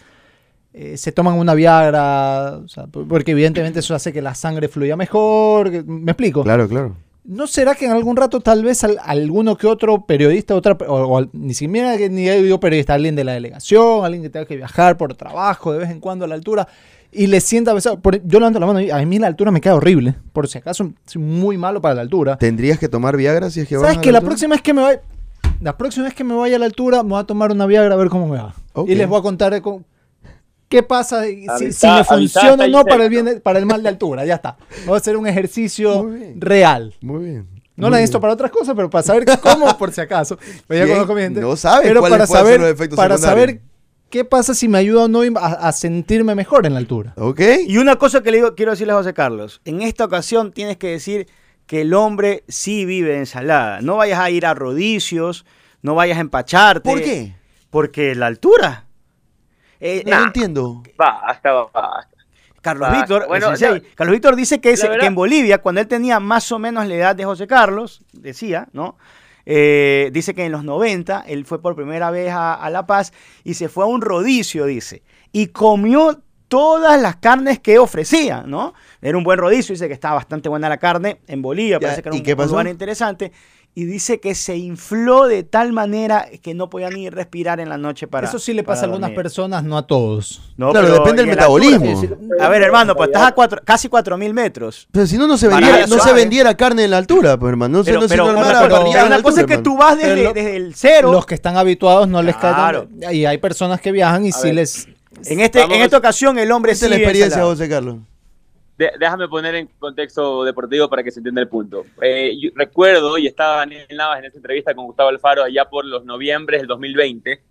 [0.72, 4.68] eh, se toman una Viagra, o sea, por- porque evidentemente eso hace que la sangre
[4.68, 5.70] fluya mejor.
[5.70, 6.42] que- ¿Me explico?
[6.44, 6.96] Claro, claro.
[7.24, 11.18] ¿No será que en algún rato tal vez al- alguno que otro periodista, otra, o,
[11.18, 14.96] o ni siquiera ni digo periodista, alguien de la delegación, alguien que tenga que viajar
[14.96, 16.66] por trabajo de vez en cuando a la altura
[17.12, 18.00] y le sienta pesado?
[18.00, 20.14] Por- yo levanto la mano y a mí la altura me queda horrible.
[20.32, 22.38] Por si acaso soy muy malo para la altura.
[22.38, 24.30] ¿Tendrías que tomar Viagra si es que vas ¿Sabes a que la altura?
[24.30, 25.00] próxima vez que me vaya,
[25.60, 27.94] la próxima vez que me vaya a la altura me voy a tomar una Viagra
[27.94, 28.54] a ver cómo me va?
[28.86, 29.82] Y les voy a contar cómo-
[30.70, 33.82] qué pasa si, Avisa- si me funciona o no para el bien para el mal
[33.82, 34.24] de altura.
[34.24, 34.56] Ya está.
[34.86, 36.40] Voy a hacer un ejercicio Muy bien.
[36.40, 36.94] real.
[37.02, 37.48] Muy bien.
[37.76, 38.22] No Muy la necesito bien.
[38.22, 40.38] para otras cosas, pero para saber cómo, por si acaso.
[40.68, 41.40] Ya Bien, conozco mi gente.
[41.42, 43.60] no sabes Pero para saber, los efectos para saber
[44.10, 47.12] qué pasa si me ayuda o no a, a sentirme mejor en la altura.
[47.16, 47.40] Ok.
[47.66, 50.76] Y una cosa que le digo, quiero decirle a José Carlos, en esta ocasión tienes
[50.76, 51.26] que decir
[51.66, 53.80] que el hombre sí vive de ensalada.
[53.80, 55.46] No vayas a ir a rodicios,
[55.82, 56.88] no vayas a empacharte.
[56.90, 57.34] ¿Por qué?
[57.70, 58.86] Porque la altura.
[59.80, 60.82] Eh, No eh, entiendo.
[60.96, 62.08] Basta, basta.
[62.60, 62.98] Carlos Basta.
[62.98, 63.46] Víctor, Bueno,
[63.94, 67.16] Carlos Víctor dice que, verdad- en Bolivia, cuando él tenía más o menos la edad
[67.16, 68.96] de José Carlos, decía, ¿no?
[69.46, 73.12] Eh, dice que en los 90 él fue por primera vez a, a La Paz
[73.42, 78.74] y se fue a un rodicio, dice, y comió todas las carnes que ofrecía, ¿no?
[79.00, 82.02] Era un buen rodicio, dice que estaba bastante buena la carne en Bolivia, Ya, parece
[82.02, 83.32] que era ¿y un, qué un lugar interesante.
[83.74, 87.78] Y dice que se infló de tal manera que no podía ni respirar en la
[87.78, 88.26] noche para.
[88.28, 89.16] Eso sí le pasa a algunas dormir.
[89.22, 90.52] personas, no a todos.
[90.56, 92.16] No, Claro, pero depende del altura, metabolismo.
[92.40, 94.88] A ver, hermano, pues estás a cuatro, casi 4000 metros.
[94.90, 97.78] Pero si no, no se vendiera, no se vendiera carne en la altura, pues, hermano.
[97.78, 100.24] No Pero, no se pero- pero- la una cosa es altura, que tú vas desde,
[100.24, 101.12] lo- desde el cero.
[101.12, 102.88] Los que están habituados no les Claro.
[103.00, 103.14] cae.
[103.14, 104.54] Y hay personas que viajan y A sí ver.
[104.56, 104.88] les.
[105.26, 105.76] En, este, Vamos.
[105.76, 107.42] en esta ocasión el hombre Esta sí es la experiencia.
[107.42, 107.96] José Carlos.
[108.98, 111.84] Déjame poner en contexto deportivo para que se entienda el punto.
[112.00, 116.06] Eh, recuerdo, y estaba Daniel Navas en esa entrevista con Gustavo Alfaro allá por los
[116.06, 117.42] noviembres del 2020,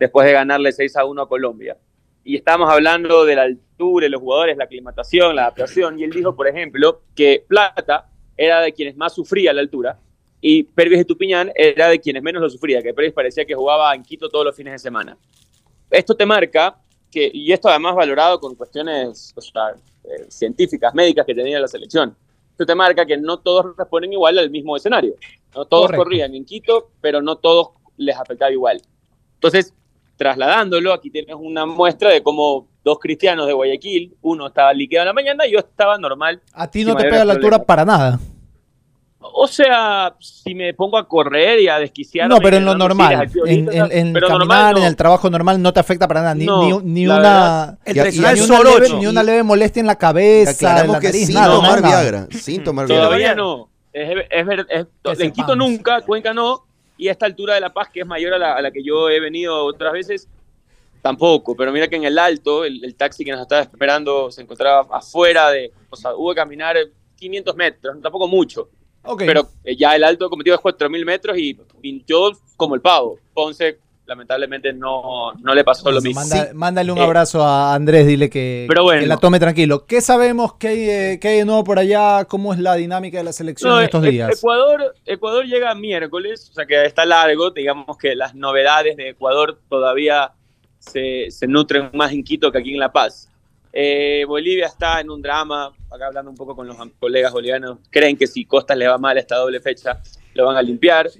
[0.00, 1.76] después de ganarle 6 a 1 a Colombia.
[2.24, 6.10] Y estábamos hablando de la altura, de los jugadores, la aclimatación, la adaptación, y él
[6.10, 10.00] dijo, por ejemplo, que Plata era de quienes más sufría la altura,
[10.40, 13.94] y Pervis de Tupiñán era de quienes menos lo sufría, que Pervis parecía que jugaba
[13.94, 15.16] en Quito todos los fines de semana.
[15.88, 16.76] Esto te marca
[17.12, 19.40] que, y esto además valorado con cuestiones o
[20.04, 22.16] eh, científicas, médicas que tenía la selección,
[22.50, 25.14] esto te marca que no todos responden igual al mismo escenario.
[25.56, 26.04] No todos Correcto.
[26.04, 28.80] corrían en Quito, pero no todos les afectaba igual.
[29.34, 29.74] Entonces,
[30.16, 35.08] trasladándolo, aquí tienes una muestra de cómo dos cristianos de Guayaquil, uno estaba liquidado en
[35.08, 36.40] la mañana y yo estaba normal.
[36.52, 38.20] A ti no te pega la altura para nada.
[39.32, 42.28] O sea, si me pongo a correr y a desquiciar.
[42.28, 43.26] No, pero en lo normal.
[43.46, 46.34] En, en- en caminar, en el trabajo normal, no te afecta para nada.
[46.34, 49.42] Ni, No, ni- ni una, Y- y- tradicional ni, y- una leve, ni una leve
[49.42, 52.00] molestia en la cabeza, en la que nariz, sin nada, tomar nada.
[52.02, 52.28] Viagra.
[52.32, 53.04] Sin tomar Viagra.
[53.06, 53.68] Todavía no.
[53.92, 56.64] Es, es es- Que en Quito nunca, Cuenca no,
[56.98, 58.82] y a esta altura de La Paz, que es mayor a la, a la que
[58.84, 60.28] yo he venido otras veces,
[61.02, 61.56] tampoco.
[61.56, 64.86] Pero mira que en el alto, el, el taxi que nos estaba esperando se encontraba
[64.96, 65.72] afuera de.
[65.90, 66.76] O sea, hubo que caminar
[67.16, 68.68] 500 metros, tampoco mucho.
[69.04, 69.22] Ok.
[69.26, 73.18] Pero eh, ya el alto cometido es 4.000 metros y pinchó como el pavo.
[73.32, 76.20] Ponce, lamentablemente, no, no le pasó lo mismo.
[76.20, 79.00] Manda- mándale un Eh, abrazo a Andrés, dile que, pero bueno.
[79.00, 79.86] que la tome tranquilo.
[79.86, 82.24] ¿Qué sabemos que hay, eh, que hay de nuevo por allá?
[82.26, 84.38] ¿Cómo es la dinámica de la selección No, en estos e- días?
[84.38, 87.50] Ecuador, Ecuador llega miércoles, o sea que está largo.
[87.50, 90.32] Digamos que las novedades de Ecuador todavía
[90.78, 93.30] se, se nutren más en Quito que aquí en La Paz.
[93.72, 98.16] Eh, Bolivia está en un drama, acá hablando un poco con los colegas bolivianos, creen
[98.16, 100.00] que si Costas le va mal esta doble fecha,
[100.34, 101.10] lo van a limpiar.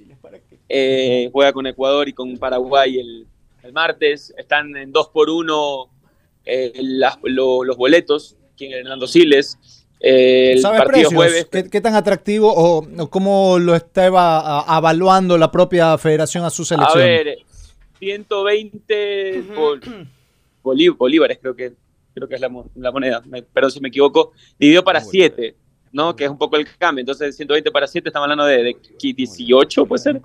[0.67, 3.27] Eh, juega con Ecuador y con Paraguay el,
[3.63, 4.33] el martes.
[4.37, 5.89] Están en 2 por 1
[7.23, 9.57] los boletos, aquí en Hernando Siles.
[9.99, 11.13] Eh, el ¿Sabes partido precios?
[11.13, 11.47] jueves.
[11.51, 16.49] ¿Qué, qué tan atractivo o, o cómo lo estaba a- avaluando la propia federación a
[16.49, 16.97] su A selección?
[16.99, 17.37] ver,
[17.99, 19.81] 120 bol-
[20.63, 21.73] bolí- bolívares, creo que,
[22.15, 25.55] creo que es la, la moneda, me- perdón si me equivoco, dividido para 7,
[25.91, 26.15] ¿no?
[26.15, 27.01] Que es un poco el cambio.
[27.01, 30.19] Entonces, 120 para 7, estamos hablando de, de 18, puede ser.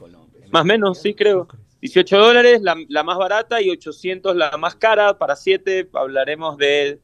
[0.50, 1.46] Más o menos, sí, creo.
[1.82, 5.16] 18 dólares, la, la más barata, y 800 la más cara.
[5.18, 7.00] Para 7 hablaremos de,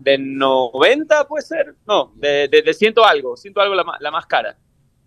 [0.00, 1.74] de 90, puede ser.
[1.86, 4.56] No, de, de, de 100 algo, 100 algo la, la más cara.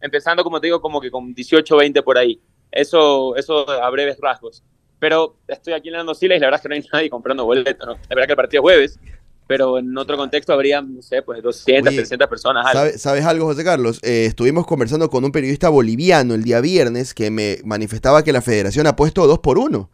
[0.02, 2.42] Empezando, como te digo, como que con 18, 20 por ahí.
[2.72, 4.64] Eso, eso a breves rasgos.
[5.02, 7.44] Pero estoy aquí en Lando Siles y la verdad es que no hay nadie comprando
[7.44, 7.94] boletos, ¿no?
[7.94, 9.00] La verdad que el partido es jueves,
[9.48, 12.66] pero en otro contexto habría, no sé, pues 200, Oye, 300 personas.
[12.68, 12.80] algo.
[12.80, 14.00] ¿Sabe- ¿Sabes algo, José Carlos?
[14.04, 18.42] Eh, estuvimos conversando con un periodista boliviano el día viernes que me manifestaba que la
[18.42, 19.90] federación ha puesto dos por uno.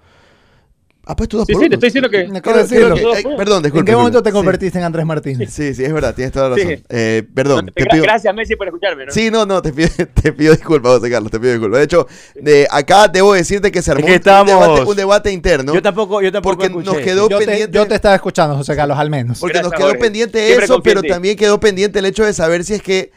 [1.10, 1.70] Ha puesto dos Sí, por sí, uno.
[1.70, 2.28] te estoy diciendo que...
[2.32, 2.96] Me acabo de Creo- decirlo.
[2.96, 3.92] creo que- Dos eh, perdón, ¿En disculpe.
[3.92, 5.54] qué momento te convertiste en Andrés Martínez?
[5.54, 6.70] Sí, sí, es verdad, tienes toda la razón.
[6.76, 6.84] Sí.
[6.90, 8.04] Eh, perdón, No, te gra- pido...
[8.04, 9.12] Gracias, Messi, por escucharme, ¿no?
[9.14, 9.90] Sí, no, no, te pido,
[10.22, 11.80] te pido disculpas, José Carlos, te pido disculpas.
[11.80, 14.96] De hecho, de acá debo decirte que se armó que un- estábamos- un, debate, un
[14.98, 15.74] debate interno.
[15.74, 17.06] Yo tampoco, yo tampoco Porque escuché nos eso.
[17.06, 19.40] quedó Yo te, pendiente- yo te estaba escuchando, José Carlos, al menos.
[19.40, 20.02] Porque Gracias, nos quedó Jorge.
[20.02, 21.08] pendiente Siempre eso, en pero ti.
[21.08, 23.12] también quedó pendiente el hecho de saber si es que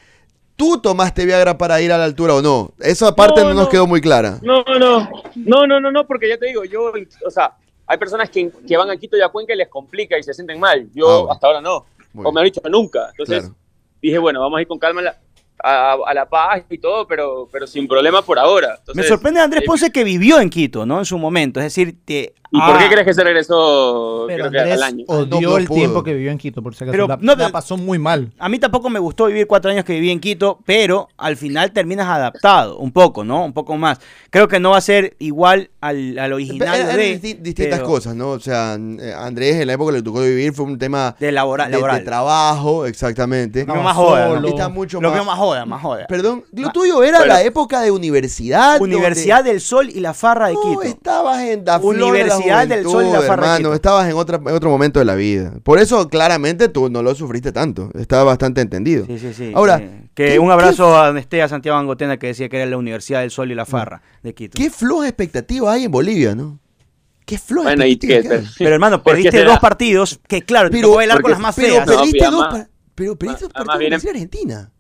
[0.57, 2.75] tú tomaste Viagra para ir a la altura o no.
[2.81, 3.69] Esa parte no, No, nos no.
[3.71, 4.39] quedó muy clara.
[4.43, 6.93] No, no, no, no, no, no, porque ya te digo, yo,
[7.27, 7.53] o sea,
[7.91, 10.33] hay personas que, que van a Quito y a Cuenca y les complica y se
[10.33, 10.89] sienten mal.
[10.95, 11.33] Yo Ah, bueno.
[11.33, 13.09] hasta ahora no, Muy o me han dicho nunca.
[13.11, 13.55] Entonces Claro.
[14.01, 15.17] dije, bueno, vamos a ir con calma a la,
[15.63, 18.79] a, a La Paz y todo, pero, pero sin problema por ahora.
[18.95, 21.01] Me sorprende Andrés eh, Ponce que vivió en Quito, ¿no?
[21.01, 21.59] En su momento.
[21.59, 24.83] Es decir, te, ¿Y por qué ah, crees que se regresó Pero creo que al
[24.83, 25.05] año?
[25.07, 25.77] odió No, no el pudo.
[25.79, 26.93] tiempo que vivió en Quito, por si acaso.
[26.93, 28.33] Pero la, no la pasó muy mal.
[28.39, 31.71] A mí tampoco me gustó vivir cuatro años que viví en Quito, pero al final
[31.73, 33.45] terminas adaptado, un poco, ¿no?
[33.45, 34.01] Un poco más.
[34.31, 37.89] Creo que no va a ser igual al, al original Eran de, disti- distintas pero-
[37.91, 38.31] cosas, ¿no?
[38.31, 41.31] O sea, eh, Andrés en la época que le tocó vivir fue un tema de
[41.33, 41.71] laboral.
[41.71, 43.65] de, trabajo, exactamente.
[43.65, 44.35] Lo veo más joda, ¿no?
[44.37, 44.49] solo.
[44.49, 45.17] Está mucho Lo más...
[45.19, 46.07] veo más joda, más joda.
[46.09, 48.81] Perdón, lo tuyo era la época de universidad.
[48.81, 50.83] Universidad del Sol y la Farra de No, Quito.
[50.83, 51.79] estabas en la
[52.45, 55.55] del Sol y la Farra hermano, estabas en, otra, en otro momento de la vida.
[55.63, 57.91] Por eso, claramente, tú no lo sufriste tanto.
[57.95, 59.07] Estaba bastante entendido.
[59.07, 59.53] Sí, sí, sí.
[59.55, 62.77] Ahora, eh, que ¿qué- un abrazo a Nestea Santiago Angotena que decía que era la
[62.77, 64.57] Universidad del Sol y la Farra de Quito.
[64.57, 66.59] Qué floja expectativa hay en Bolivia, ¿no?
[67.27, 68.55] Qué floja Bueno, y expectativa que- que hay.
[68.59, 71.41] Pero hermano, ¿Por qué perdiste dos partidos que claro, te Pero- tocó bailar con las
[71.41, 71.87] más Pero feas.
[71.87, 72.47] Perdiste dos,
[72.95, 74.73] pero perdiste dos partidos contra Argentina.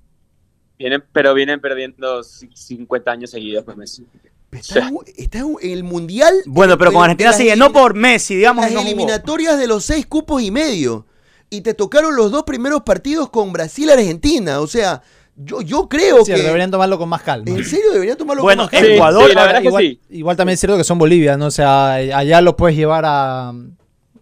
[0.79, 4.07] Vienen, pero vienen perdiendo ci- 50 años seguidos por Messi.
[4.53, 6.35] Está, en, está en el mundial.
[6.47, 8.65] Bueno, pero con en Argentina sigue, no por Messi, digamos.
[8.65, 8.89] Las no jugó.
[8.91, 11.07] eliminatorias de los seis cupos y medio.
[11.51, 14.61] Y te tocaron los dos primeros partidos con Brasil y Argentina.
[14.61, 15.03] O sea,
[15.37, 16.43] yo, yo creo Sí, que.
[16.43, 17.49] deberían tomarlo con más calma.
[17.51, 18.95] En serio, deberían tomarlo Bueno, con más calma.
[18.95, 20.01] Ecuador, sí, la verdad que igual, sí.
[20.11, 21.47] igual también es cierto que son Bolivia, ¿no?
[21.47, 23.53] O sea, allá lo puedes llevar a,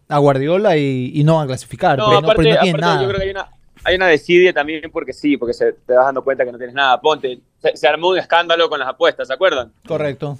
[0.08, 1.98] a Guardiola y, y no van a clasificar.
[1.98, 3.02] No, porque no, porque no aparte nada.
[3.02, 3.48] yo creo que hay una,
[3.84, 6.74] hay una desidia también porque sí, porque se, te vas dando cuenta que no tienes
[6.74, 7.00] nada.
[7.00, 9.72] Ponte, se, se armó un escándalo con las apuestas, ¿se acuerdan?
[9.86, 10.38] Correcto.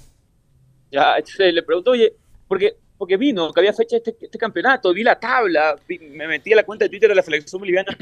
[0.91, 2.13] Ya, entonces le preguntó, oye,
[2.47, 6.51] porque, porque vino, que había fecha este, este campeonato, vi la tabla, vi- me metí
[6.53, 7.95] a la cuenta de Twitter de la selección boliviana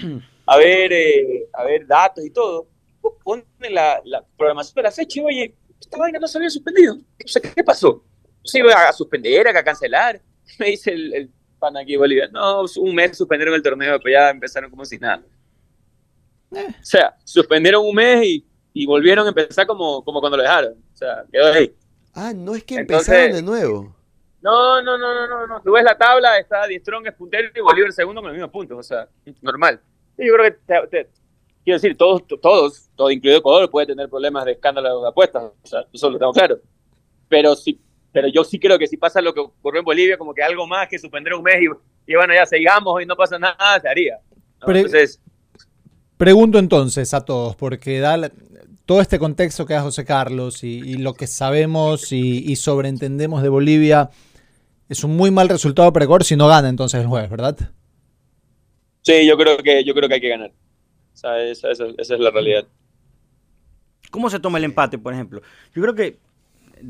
[0.46, 2.68] a ver, eh, a ver datos y todo.
[3.24, 6.96] Ponen la, la programación de la fecha y, oye, esta vaina no se había suspendido.
[6.96, 8.04] O sea, ¿qué pasó?
[8.44, 10.22] ¿Se iba a suspender, a cancelar?
[10.60, 14.14] Me dice el, el pan aquí de Bolivia, no, un mes suspendieron el torneo, pero
[14.14, 15.24] ya empezaron como si nada.
[16.56, 16.68] Eh.
[16.70, 18.47] O sea, suspendieron un mes y,
[18.82, 20.74] y volvieron a empezar como, como cuando lo dejaron.
[20.94, 21.74] O sea, quedó ahí.
[22.14, 23.96] Ah, no es que Entonces- empezaron de nuevo.
[24.42, 25.62] No, no, no, no, no, no.
[25.62, 28.52] Tú ves la tabla, está Die Strong es puntero y Bolívar segundo con los mismos
[28.52, 28.78] puntos.
[28.78, 29.08] O sea,
[29.42, 29.80] normal.
[30.18, 31.10] Y yo creo que, te- te-
[31.64, 35.44] quiero decir, todos, todos, todo incluido Ecuador, puede tener problemas de escándalo de apuestas.
[35.44, 36.60] O sea, eso lo tengo claro.
[37.28, 37.80] Pero sí,
[38.12, 40.66] pero yo sí creo que si pasa lo que ocurrió en Bolivia, como que algo
[40.68, 43.90] más que suspender un mes y, y bueno, ya sigamos y no pasa nada, se
[43.90, 44.20] haría.
[44.62, 45.20] Entonces,
[46.18, 48.32] Pregunto entonces a todos, porque da la-
[48.88, 53.44] todo este contexto que da José Carlos y, y lo que sabemos y, y sobreentendemos
[53.44, 54.10] de Bolivia,
[54.90, 57.56] es un muy mal resultado para Ecuador si no gana entonces el jueves, ¿verdad?
[59.04, 60.52] sí, yo creo que, yo creo que hay que ganar.
[61.14, 62.66] O sea, esa, esa- esa es la realidad.
[64.12, 65.42] ¿Cómo se toma el empate, por ejemplo?
[65.76, 66.18] Yo creo que.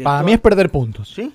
[0.04, 1.10] Para mí es perder puntos.
[1.14, 1.34] ¿Sí?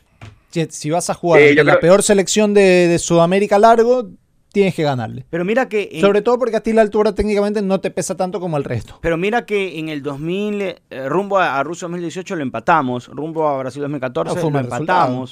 [0.51, 4.11] Si, si vas a jugar yo la creo- peor selección de, de Sudamérica largo,
[4.53, 5.25] tienes que ganarle.
[5.31, 5.89] Pero mira que.
[5.93, 8.65] en- Sobre todo porque a ti la altura técnicamente no te pesa tanto como al
[8.65, 8.99] resto.
[9.01, 13.49] Pero mira que en el 2000, eh, rumbo a, a Rusia 2018 lo empatamos, rumbo
[13.49, 15.31] a Brasil 2014 No, lo empatamos.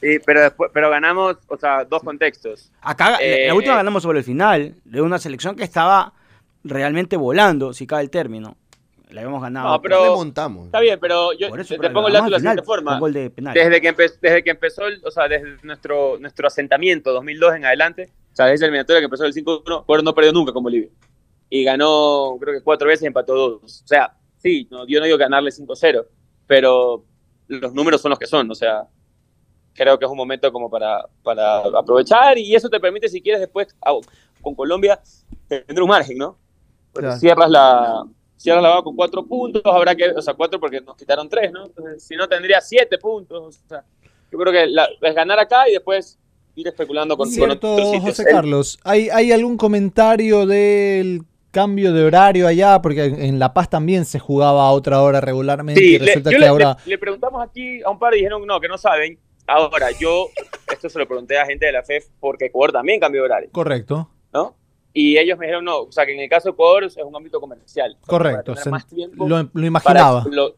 [0.00, 2.72] Sí, pero después, pero ganamos, o sea, dos contextos.
[2.80, 6.12] Acá la- Eh, la última ganamos sobre el final de una selección que estaba
[6.64, 8.56] realmente volando, si cabe el término.
[9.10, 9.68] La habíamos ganado.
[9.68, 10.66] No, pero- Remontamos.
[10.66, 12.92] Está bien, pero yo eso, te, pongo el dato de la siguiente forma.
[12.92, 13.52] con gol de penal.
[13.52, 18.08] Desde que, desde que empezó, el- o sea, desde nuestro, nuestro asentamiento 2002 en adelante,
[18.32, 20.88] o sea, desde el eliminatoria que empezó el 5-1, Ecuador no perdió nunca con Bolivia.
[21.50, 23.82] Y ganó, creo que cuatro veces y empató dos.
[23.82, 26.06] O sea, sí, no, yo no digo ganarle 5-0,
[26.46, 27.04] pero
[27.48, 28.50] los números son los que son.
[28.50, 28.88] O sea,
[29.74, 33.40] creo que es un momento como para, para aprovechar y eso te permite, si quieres,
[33.40, 33.94] después ah,
[34.40, 35.00] con Colombia,
[35.48, 36.38] tener un margen, ¿no?
[36.92, 37.20] Porque Claro.
[37.20, 38.04] cierras la
[38.36, 41.52] cierras la vaga con cuatro puntos, habrá que, o sea, cuatro porque nos quitaron tres,
[41.52, 41.66] ¿no?
[41.66, 43.60] Entonces, si no, tendría siete puntos.
[43.64, 43.84] O sea,
[44.32, 46.18] yo creo que la- es ganar acá y después
[46.54, 48.04] ir especulando con, con Cierto, otros sitios.
[48.04, 52.80] José Carlos, ¿hay, ¿hay algún comentario del cambio de horario allá?
[52.82, 56.30] Porque en La Paz también se jugaba a otra hora regularmente Sí, y le, resulta
[56.30, 56.76] yo que le, ahora...
[56.84, 59.18] le- le preguntamos aquí a un par y dijeron no, que no saben.
[59.46, 60.28] Ahora, yo,
[60.72, 63.48] esto se lo pregunté a gente de la FEF porque Ecuador también cambió de horario,
[63.52, 64.54] Correcto, ¿no?
[64.94, 67.16] Y ellos me dijeron no, o sea, que en el caso de Ecuador es un
[67.16, 67.96] ámbito comercial.
[68.06, 68.54] correcto.
[68.56, 70.22] Se- más tiempo lo, lo para, imaginaba.
[70.24, 70.54] explo-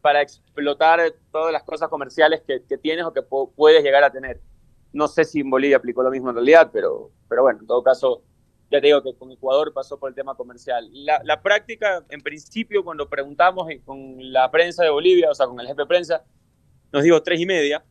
[0.00, 1.00] para explotar
[1.32, 4.40] todas las cosas comerciales que, que tienes o que pu- puedes llegar a tener.
[4.94, 7.82] No sé si en Bolivia aplicó lo mismo en realidad, pero, pero bueno, en todo
[7.82, 8.22] caso,
[8.70, 10.88] ya te digo que con Ecuador pasó por el tema comercial.
[10.92, 15.46] La, la práctica, en principio, cuando preguntamos en- con la prensa de Bolivia, o sea,
[15.46, 16.24] con el jefe de prensa,
[16.92, 17.84] nos dijo tres y media.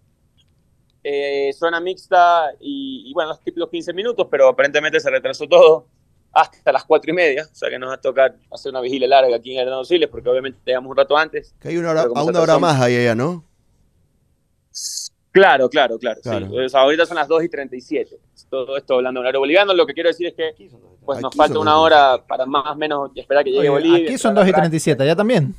[1.05, 5.87] Eh, zona mixta y, y bueno, los típicos 15 minutos, pero aparentemente se retrasó todo
[6.31, 9.07] hasta las cuatro y media, o sea que nos va a tocar hacer una vigilia
[9.09, 11.53] larga aquí en Hernando Siles, porque obviamente llegamos un rato antes.
[11.59, 13.43] Que hay una hora, a una más ahí allá, ¿no?
[15.33, 16.21] Claro, claro, claro.
[16.21, 16.47] Claro.
[16.47, 16.57] Sí.
[16.59, 18.17] O sea, ahorita son las 2 y 37.
[18.49, 19.73] Todo esto hablando en horario boliviano.
[19.73, 20.69] Lo que quiero decir es que
[21.03, 23.69] pues nos falta una 2 y hora para más o menos esperar que llegue Oye,
[23.69, 24.07] Bolivia.
[24.09, 25.55] aquí son entrar 2 y a la 37, allá también.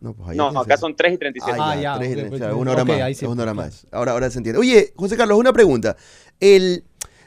[0.00, 1.58] No, pues No, no, acá son 3 y 37.
[1.60, 3.00] Ah, Ah, ya, y ok, treinta, pues, claro, una hora más.
[3.02, 3.86] ahí sí, es una hora más.
[3.92, 4.58] Ahora, ahora se entiende.
[4.58, 5.96] Oye, José Carlos, una pregunta.
[6.40, 6.84] El,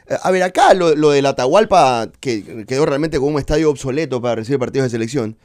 [0.08, 4.20] eh, a ver, acá lo, lo del Atahualpa, que quedó realmente como un estadio obsoleto
[4.20, 5.36] para recibir partidos de selección.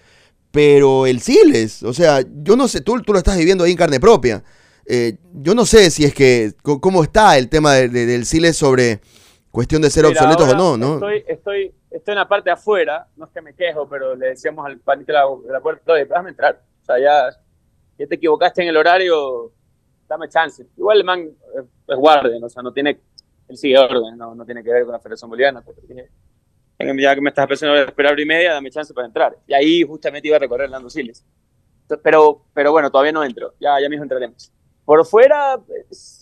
[0.50, 3.78] Pero el Siles, o sea, yo no sé, tú, tú lo estás viviendo ahí en
[3.78, 4.44] carne propia.
[4.92, 8.58] Eh, yo no sé si es que, cómo está el tema de- de- del Siles
[8.58, 9.00] sobre
[9.52, 10.94] cuestión de ser Mira, obsoletos o no, ¿no?
[10.96, 14.30] Estoy, estoy, estoy en la parte de afuera, no es que me quejo, pero le
[14.30, 16.60] decíamos al panito de la, puerta, oye, déjame entrar.
[16.82, 17.30] O sea, ya,
[18.00, 19.52] ya te equivocaste en el horario,
[20.08, 20.66] dame chance.
[20.76, 21.20] Igual el man
[21.56, 22.48] es, es guardia, ¿no?
[22.48, 23.00] o sea, no tiene,
[23.48, 25.62] él sigue orden, no, no tiene que ver con la Federación Boliviana.
[25.62, 26.10] pero dije,
[26.80, 29.38] "Venga, ya que me estás presionando a esperar hora y media, dame chance para entrar.
[29.46, 31.24] Y ahí justamente iba a recorrer Lando Siles.
[32.04, 34.52] Pero, pero bueno, todavía no entro, ya, ya mismo entraremos.
[34.90, 35.56] Por fuera,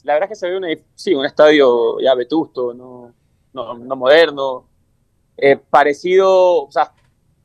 [0.03, 3.13] la verdad es que se ve un, edif- sí, un estadio ya vetusto, no,
[3.53, 4.67] no, no moderno,
[5.37, 6.91] eh, parecido, o sea,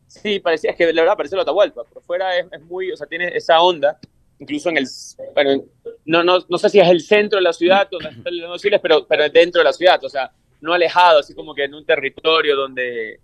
[0.09, 1.85] Sí, parecía, es que la verdad parecía la Atahualpa.
[1.85, 4.01] Por fuera es, es muy, o sea, tiene esa onda,
[4.41, 4.87] incluso en el,
[5.33, 5.62] bueno,
[6.05, 8.81] no, no, no sé si es el centro de la ciudad, donde están los Siles,
[8.81, 11.87] pero, pero dentro de la ciudad, o sea, no alejado, así como que en un
[11.87, 13.20] territorio donde,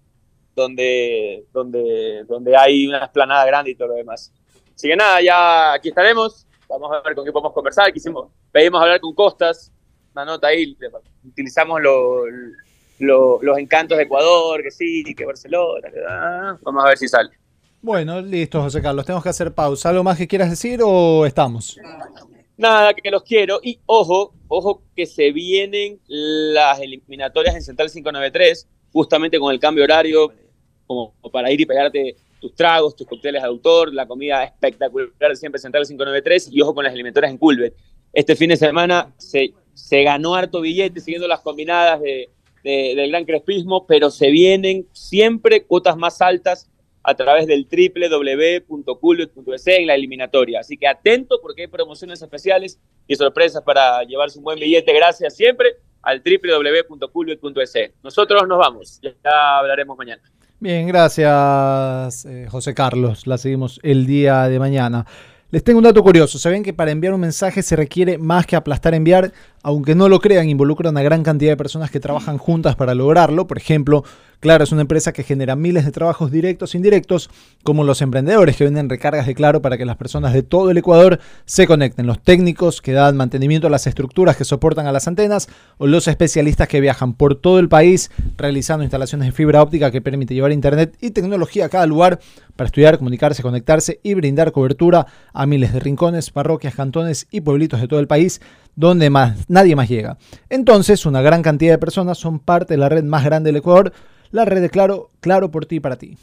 [0.55, 4.33] donde, donde, donde hay una esplanada grande y todo lo demás.
[4.73, 8.81] Así que nada, ya aquí estaremos, vamos a ver con qué podemos conversar, quisimos, pedimos
[8.83, 9.73] hablar con Costas,
[10.15, 10.77] una nota ahí,
[11.27, 12.25] utilizamos lo-
[13.01, 17.09] lo- los encantos de Ecuador, que sí, que Barcelona, que, ah, vamos a ver si
[17.09, 17.31] sale.
[17.81, 19.07] Bueno, listo, José Carlos.
[19.07, 19.91] Tenemos que hacer pausa.
[19.91, 21.79] ¿Algo más que quieras decir o estamos?
[22.57, 23.61] Nada, que los quiero.
[23.63, 29.85] Y ojo, ojo que se vienen las eliminatorias en Central 593, justamente con el cambio
[29.85, 30.33] horario,
[30.89, 35.61] como para ir y pegarte tus tragos, tus cócteles de autor, la comida espectacular siempre
[35.61, 37.75] Central 593 y ojo con las eliminatorias en Culver.
[38.13, 42.31] Este fin de semana se, se ganó harto billete siguiendo las combinadas de,
[42.65, 46.71] de- del Gran Crespismo, pero se vienen siempre cuotas más altas
[47.03, 50.61] a través del www.culvet.es en la eliminatoria.
[50.61, 54.93] Así que atento porque hay promociones especiales y sorpresas para llevarse un buen billete.
[54.93, 57.93] Gracias siempre al www.culvet.es.
[58.03, 59.01] Nosotros nos vamos.
[59.03, 60.23] Ya hablaremos mañana.
[60.61, 63.29] Bien, gracias, eh, José Carlos.
[63.29, 65.07] La seguimos el día de mañana.
[65.51, 66.37] Les tengo un dato curioso.
[66.37, 69.33] Saben que para enviar un mensaje se requiere más que aplastar enviar,
[69.69, 73.47] aunque no lo crean, involucra una gran cantidad de personas que trabajan juntas para lograrlo.
[73.47, 74.03] Por ejemplo,
[74.41, 77.29] Claro es una empresa que genera miles de trabajos directos e indirectos,
[77.65, 80.79] como los emprendedores que venden recargas de Claro para que las personas de todo el
[80.79, 85.09] Ecuador se conecten, los técnicos que dan mantenimiento a las estructuras que soportan a las
[85.09, 89.91] antenas, o los especialistas que viajan por todo el país realizando instalaciones de fibra óptica
[89.91, 92.21] que permite llevar internet y tecnología a cada lugar
[92.55, 97.81] para estudiar, comunicarse, conectarse y brindar cobertura a miles de rincones, parroquias, cantones y pueblitos
[97.81, 98.41] de todo el país
[98.79, 100.19] donde más, nadie más llega.
[100.49, 103.93] Entonces, una gran cantidad de personas son parte de la red más grande del Ecuador,
[104.31, 106.17] la red de Claro, Claro por ti y para ti.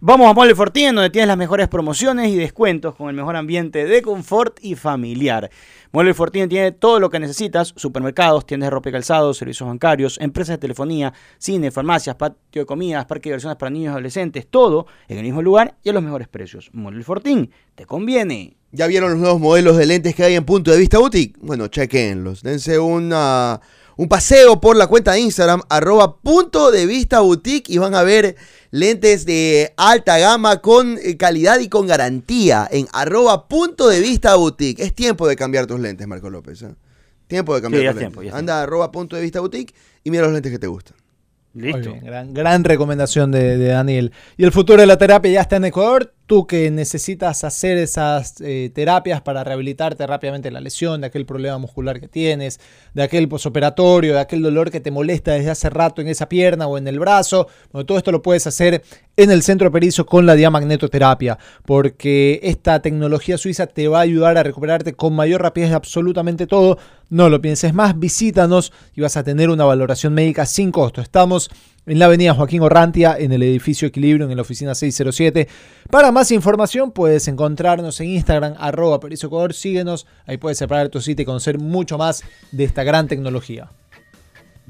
[0.00, 3.84] Vamos a Mole Fortín, donde tienes las mejores promociones y descuentos con el mejor ambiente
[3.84, 5.50] de confort y familiar.
[5.90, 10.16] Mole Fortín tiene todo lo que necesitas: supermercados, tiendas de ropa y calzado, servicios bancarios,
[10.20, 14.46] empresas de telefonía, cine, farmacias, patio de comidas, parque de diversiones para niños y adolescentes,
[14.48, 16.70] todo en el mismo lugar y a los mejores precios.
[16.72, 18.56] Mole Fortín, te conviene.
[18.70, 21.36] ¿Ya vieron los nuevos modelos de lentes que hay en Punto de Vista Boutique?
[21.40, 22.44] Bueno, chequenlos.
[22.44, 23.60] Dense una,
[23.98, 28.04] un paseo por la cuenta de Instagram, arroba Punto de Vista Boutique, y van a
[28.04, 28.36] ver
[28.70, 34.36] lentes de alta gama con eh, calidad y con garantía en arroba Punto de Vista
[34.36, 34.80] Boutique.
[34.82, 36.62] Es tiempo de cambiar tus lentes, Marco López.
[36.62, 36.74] ¿eh?
[37.26, 38.14] Tiempo de cambiar Sí, ya tus es lentes.
[38.14, 39.74] tiempo, ya es Anda a arroba Punto de Vista Boutique
[40.04, 40.96] y mira los lentes que te gustan.
[41.52, 44.12] Bien, gran, gran recomendación de, de Daniel.
[44.36, 46.14] Y el futuro de la terapia ya está en Ecuador.
[46.28, 51.56] Tú que necesitas hacer esas eh, terapias para rehabilitarte rápidamente la lesión, de aquel problema
[51.56, 52.60] muscular que tienes,
[52.92, 56.66] de aquel posoperatorio, de aquel dolor que te molesta desde hace rato en esa pierna
[56.66, 57.48] o en el brazo.
[57.72, 58.82] Bueno, todo esto lo puedes hacer
[59.16, 64.36] en el centro Perizo con la diamagnetoterapia, porque esta tecnología suiza te va a ayudar
[64.36, 66.76] a recuperarte con mayor rapidez de absolutamente todo.
[67.08, 71.00] No lo pienses más, visítanos y vas a tener una valoración médica sin costo.
[71.00, 71.48] Estamos
[71.88, 75.48] en la avenida Joaquín Orrantia, en el edificio Equilibrio, en la oficina 607.
[75.90, 81.00] Para más información puedes encontrarnos en Instagram, arroba Perizo Ecuador, síguenos, ahí puedes separar tu
[81.00, 82.22] sitio y conocer mucho más
[82.52, 83.70] de esta gran tecnología.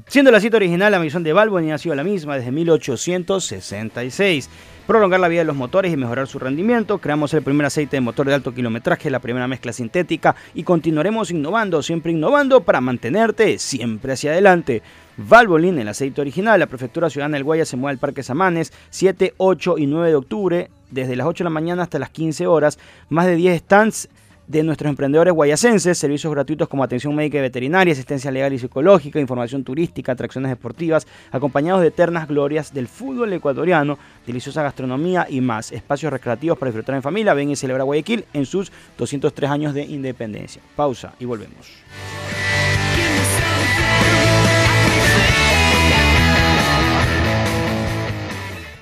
[0.07, 4.49] Siendo la cita original, la misión de Valvoline ha sido la misma desde 1866.
[4.87, 6.97] Prolongar la vida de los motores y mejorar su rendimiento.
[6.97, 11.29] Creamos el primer aceite de motor de alto kilometraje, la primera mezcla sintética y continuaremos
[11.29, 14.81] innovando, siempre innovando para mantenerte siempre hacia adelante.
[15.27, 19.33] Valvoline, el aceite original, la Prefectura Ciudadana del Guaya se mueve al Parque Samanes 7,
[19.35, 22.79] 8 y 9 de octubre, desde las 8 de la mañana hasta las 15 horas.
[23.09, 24.07] Más de 10 stands
[24.47, 29.19] de nuestros emprendedores guayacenses, servicios gratuitos como atención médica y veterinaria, asistencia legal y psicológica,
[29.19, 35.73] información turística, atracciones deportivas, acompañados de eternas glorias del fútbol ecuatoriano, deliciosa gastronomía y más.
[35.73, 37.33] Espacios recreativos para disfrutar en familia.
[37.33, 40.61] Ven y celebra Guayaquil en sus 203 años de independencia.
[40.77, 41.67] Pausa y volvemos.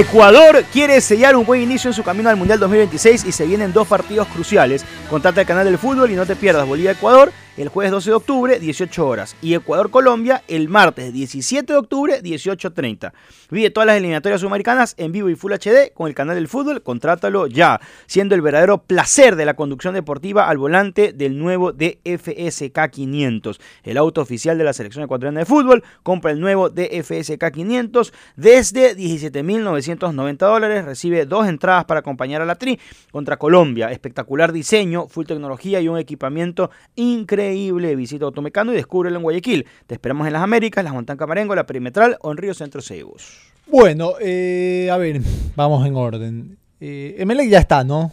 [0.00, 3.70] Ecuador quiere sellar un buen inicio en su camino al Mundial 2026 y se vienen
[3.74, 4.82] dos partidos cruciales.
[5.10, 7.30] Contate el canal del fútbol y no te pierdas Bolivia-Ecuador
[7.60, 9.36] el jueves 12 de octubre, 18 horas.
[9.42, 13.12] Y Ecuador-Colombia el martes 17 de octubre, 18.30.
[13.50, 16.82] Vive todas las eliminatorias sudamericanas en vivo y Full HD con el canal del fútbol.
[16.82, 22.90] Contrátalo ya, siendo el verdadero placer de la conducción deportiva al volante del nuevo DFSK
[22.90, 23.60] 500.
[23.82, 25.84] El auto oficial de la selección ecuatoriana de fútbol.
[26.02, 30.84] Compra el nuevo DFSK 500 desde 17.990 dólares.
[30.86, 32.78] Recibe dos entradas para acompañar a la Tri
[33.10, 33.90] contra Colombia.
[33.90, 37.49] Espectacular diseño, full tecnología y un equipamiento increíble.
[37.96, 39.66] Visita Automecano y descúbrelo en Guayaquil.
[39.86, 43.38] Te esperamos en las Américas, las Montancas Marengo, la Perimetral o en Río Centro Ceibos.
[43.66, 45.20] Bueno, eh, a ver,
[45.56, 46.58] vamos en orden.
[46.80, 48.12] Eh, Emelec ya está, ¿no?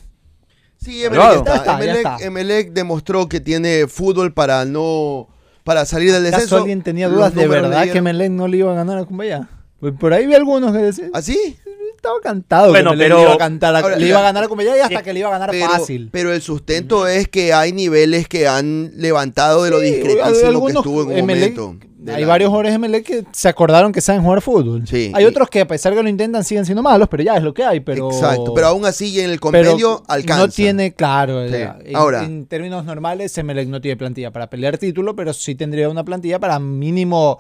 [0.78, 1.04] Sí.
[1.04, 1.80] Emelec, está.
[1.80, 2.18] Emelec- está.
[2.20, 5.28] Emelec demostró que tiene fútbol para no
[5.64, 6.58] para salir del ¿Acaso descenso.
[6.58, 9.50] alguien tenía dudas de verdad que Emelec no le iba a ganar a Cumbayá?
[9.80, 11.58] Pues por ahí vi algunos que decían, ¿Así?
[11.98, 14.43] Estaba cantado Bueno, que pero- le iba a cantar a- Ahora, le iba a ganar
[14.43, 16.10] a Cumbayá y hasta Sí, que le iba a ganar Pero, fácil.
[16.12, 20.72] pero el sustento es que hay niveles que han levantado de lo Sí, discretísimo que
[20.74, 21.76] estuvo en un Emelec- momento.
[21.98, 24.88] de Hay la- varios jugadores de Emelec que se acordaron que saben jugar fútbol.
[24.88, 27.36] Sí, hay y- otros que a pesar que lo intentan siguen siendo malos, pero ya
[27.36, 27.82] es lo que hay.
[27.82, 30.45] Pero, Exacto, pero aún así en el compendio alcanza.
[30.45, 31.52] No tiene, claro, Sí.
[31.54, 32.24] ya, en, Ahora.
[32.24, 36.39] en términos normales, Emelec no tiene plantilla para pelear título, pero sí tendría una plantilla
[36.39, 37.39] para mínimo,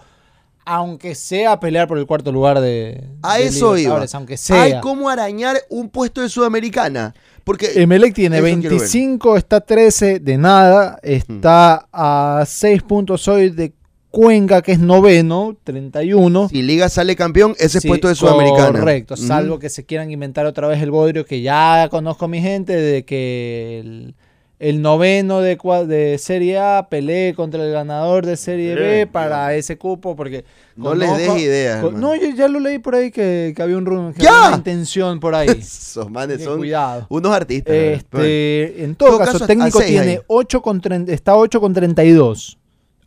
[0.69, 3.01] aunque sea pelear por el cuarto lugar de.
[3.23, 4.05] A de eso iba.
[4.13, 4.61] Aunque sea.
[4.63, 7.15] Hay cómo arañar un puesto de Sudamericana.
[7.45, 8.69] Porque Emelec tiene Eso quiero ver.
[8.71, 13.73] 25, está 13 de nada, está a 6 puntos hoy de
[14.11, 16.49] Cuenca, que es noveno, 31.
[16.49, 18.77] si Liga sale campeón, ese es Sí, puesto de Sudamericana.
[18.77, 19.25] Correcto, Ujú.
[19.25, 22.75] salvo que se quieran inventar otra vez el bodrio, que ya conozco a mi gente,
[22.75, 24.15] de que el,
[24.59, 25.55] el noveno de,
[25.87, 30.45] de Serie A pelee contra el ganador de Serie B Bien, para ese cupo, porque...
[30.75, 33.77] No les des ideas, con- no, yo ya lo leí por ahí que, que había
[33.77, 34.29] un rum- que ¡Ya!
[34.37, 35.47] había una intención por ahí.
[35.59, 37.05] Esos manes son cuidado.
[37.09, 37.75] unos artistas.
[37.75, 40.19] Este, en todo, todo caso, caso, técnico tiene ahí.
[40.27, 42.57] 8 con 30, está 8 con 32.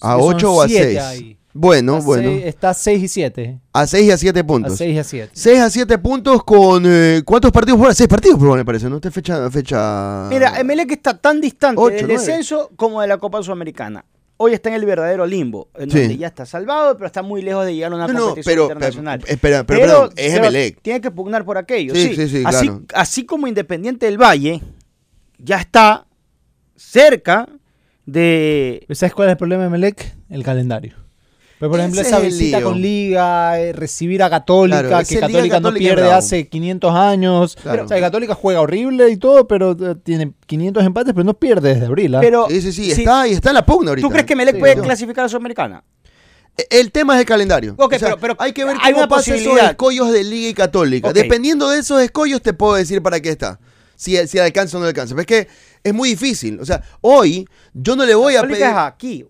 [0.00, 0.98] ¿A Que son 8 o a siete 6?
[1.00, 1.36] ahí.
[1.52, 2.30] Bueno, Está bueno.
[2.30, 3.60] seis- está 6 y 7.
[3.72, 4.78] A 6 y a 7 A puntos.
[4.78, 5.30] 6 y a 7.
[5.34, 6.84] 6 a 7 puntos con.
[6.86, 7.94] eh, ¿Cuántos partidos por ahora?
[7.94, 8.96] 6 partidos, por me parece, ¿no?
[8.96, 9.50] Esta fecha.
[9.50, 10.26] fecha...
[10.30, 12.20] Mira, Emelec está tan distante Ocho, del nueve.
[12.20, 14.04] descenso como de la Copa Sudamericana.
[14.36, 15.98] Hoy está en el verdadero limbo, en Sí.
[15.98, 18.52] donde ya está salvado, pero está muy lejos de llegar a una No, no, competición
[18.54, 18.62] pero.
[18.64, 19.20] internacional.
[19.20, 20.80] pero- espera, pero, perdón, es pero Emelec.
[20.80, 21.94] Tiene que pugnar por aquello.
[21.94, 22.82] Sí, Sí, sí, sí, así, claro.
[22.94, 24.62] así como Independiente del Valle
[25.38, 26.06] ya está
[26.76, 27.48] cerca
[28.06, 28.86] de.
[28.92, 30.14] ¿Sabes cuál es el problema de Melec?
[30.30, 30.94] El calendario.
[31.60, 32.66] Pero, por ejemplo, es esa el visita lío.
[32.68, 36.16] con Liga, eh, recibir a Católica, Claro, que Católica no Católica es pierde bravo.
[36.18, 37.56] hace 500 años.
[37.62, 37.84] Claro.
[37.84, 41.74] O sea, Católica juega horrible y todo, pero eh, tiene 500 empates, pero no pierde
[41.74, 42.14] desde abril.
[42.14, 42.20] ¿ah?
[42.22, 44.08] Pero, Sí, sí, sí, está, y está en la pugna ahorita.
[44.08, 44.82] ¿Tú crees que Melec Sí, puede no.
[44.84, 45.84] clasificar a Sudamericana?
[46.56, 47.74] E, El tema es el calendario.
[47.76, 50.48] Ok, O sea, pero- pero hay que ver hay cómo pasa esos escollos de Liga
[50.48, 51.12] y Católica.
[51.12, 53.60] Dependiendo de esos escollos, te puedo decir para qué está.
[53.96, 55.14] Si, si alcanza o no alcanza.
[55.14, 55.48] Pero es que
[55.84, 56.58] es muy difícil.
[56.58, 58.62] O sea, hoy yo no le voy a pedir.
[58.62, 59.26] es aquí.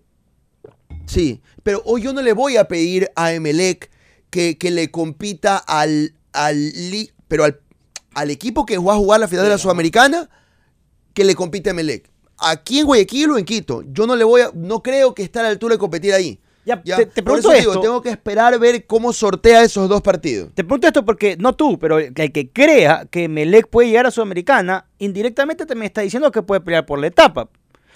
[1.05, 3.89] Sí, pero hoy yo no le voy a pedir a Emelec
[4.29, 6.71] que, que le compita al, al
[7.27, 7.59] pero al,
[8.13, 10.29] al equipo que va a jugar la final de la Sudamericana
[11.13, 12.09] que le compite a Emelec.
[12.37, 15.39] Aquí en Guayaquil o en Quito, yo no le voy a, no creo que esté
[15.39, 16.39] a la altura de competir ahí.
[16.65, 17.81] Ya, Ya, te, te Por pregunto digo, esto.
[17.81, 20.51] tengo que esperar ver cómo sortea esos dos partidos.
[20.53, 24.11] Te pregunto esto porque no tú, pero el que, crea que Melec puede llegar a
[24.11, 27.49] Sudamericana, indirectamente te me está diciendo que puede pelear por la etapa.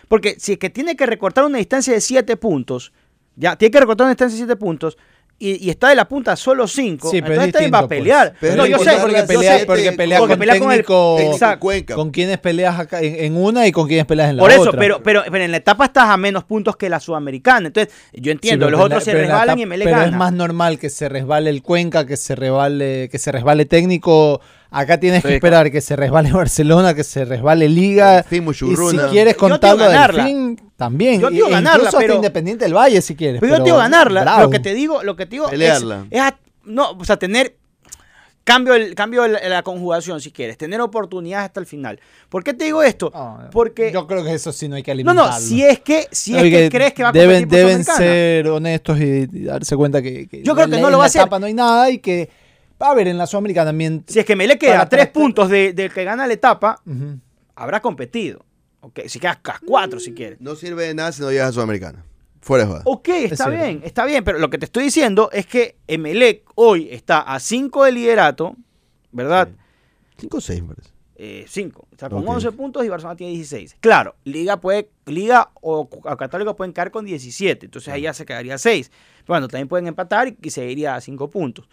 [0.08, 2.94] Porque si es que tiene que recortar una distancia de 7 puntos,
[3.36, 4.98] ya, tiene que recortar una distancia de 7 puntos
[5.38, 8.00] y, y está de la punta solo 5, Sí, entonces también va a pues.
[8.00, 8.34] pelear.
[8.40, 11.20] Pero no, yo sé, porque pelea, siete porque pelea porque con pelea con el técnico,
[11.20, 11.60] Exacto.
[11.60, 11.96] Cuenca.
[11.96, 14.62] con quienes peleas acá en, en una y con quienes peleas en la Por eso,
[14.62, 14.80] otra.
[14.80, 17.68] pero, pero, pero en la etapa estás a menos puntos que la Sudamericana.
[17.68, 20.10] Entonces, yo entiendo, los la- otros se resbalan etapa- y Melec Pero gana.
[20.12, 24.40] es más normal que se resbale el Cuenca, que se resbale, que se resbale técnico.
[24.78, 28.24] Acá tienes que Sí, esperar que se resbale Barcelona, que se resbale Liga.
[28.24, 30.26] Fin, Y si quieres contarlo del ganarla.
[30.26, 31.22] fin, también.
[31.22, 33.40] Yo E ganarla, incluso hasta Independiente del Valle, si quieres.
[33.40, 34.22] Pero yo digo ganarla.
[34.24, 34.42] bravo.
[34.44, 36.06] Lo que te digo, lo que te digo es, Pelearla.
[36.12, 37.56] es a- no, o sea, tener
[38.44, 42.00] cambio el cambio la, la conjugación si quieres, tener oportunidades hasta el final.
[42.30, 43.12] ¿Por qué te digo esto?
[43.14, 45.32] No, Porque Yo creo que eso sí no hay que no, alimentarlo.
[45.32, 47.84] no, si es que si es que crees que va a deben, competir por deben
[47.86, 51.08] ser honestos y, y darse cuenta que, que Yo creo que no lo va a
[51.08, 51.22] hacer.
[51.22, 52.30] etapa no hay nada y que
[52.80, 55.50] a ver en la Sudamericana también Si es que me le queda a tres puntos
[55.50, 56.82] de- del que gana la etapa,
[57.56, 58.46] habrá competido.
[58.82, 60.40] Ok, si quedas a cuatro si quieres.
[60.42, 62.06] No sirve de nada si no llegas a Sudamericana.
[62.42, 62.82] Fuera de joda.
[62.86, 66.90] Ok, está bien, está bien, pero lo que te estoy diciendo es que Emelec hoy
[66.92, 68.56] está a 5 de liderato,
[69.12, 69.50] ¿verdad?
[70.20, 70.92] 5 o 6, me parece.
[71.48, 71.88] 5.
[71.92, 72.30] está con Ok.
[72.30, 73.78] 11 puntos y Barcelona tiene 16.
[73.80, 78.26] Claro, Liga puede, Liga o, o Católica pueden caer con 17, entonces ahí ya se
[78.26, 78.92] quedaría 6.
[79.26, 81.68] Bueno, también pueden empatar y, y se iría a 5 puntos.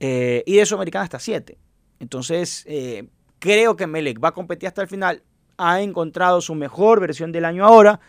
[0.00, 1.56] Eh, y de Sudamericana hasta 7.
[2.00, 5.22] Entonces, eh, creo que Melec va a competir hasta el final.
[5.56, 8.00] Ha encontrado su mejor versión del año ahora.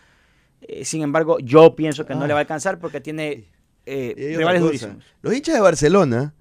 [0.61, 2.27] Eh, sin embargo, yo pienso que no Ah.
[2.27, 3.45] le va a alcanzar porque tiene
[3.85, 5.03] eh, rivales durísimos.
[5.21, 6.33] Los hinchas de Barcelona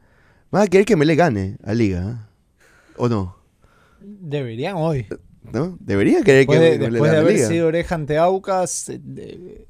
[0.50, 2.00] van a querer que me le gane a Liga.
[2.10, 2.64] ¿eh?
[2.96, 3.36] ¿O no?
[4.00, 5.06] Deberían hoy.
[5.52, 5.76] ¿No?
[5.78, 7.48] Deberían querer que Después de, me le después de haber Liga.
[7.48, 9.66] sido oreja ante Aucas, de-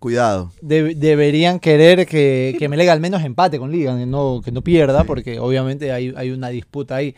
[0.00, 0.50] Cuidado.
[0.62, 4.62] de- deberían querer que, que Melega al menos empate con Liga, que no, que no
[4.62, 7.14] pierda, porque obviamente hay, hay una disputa ahí.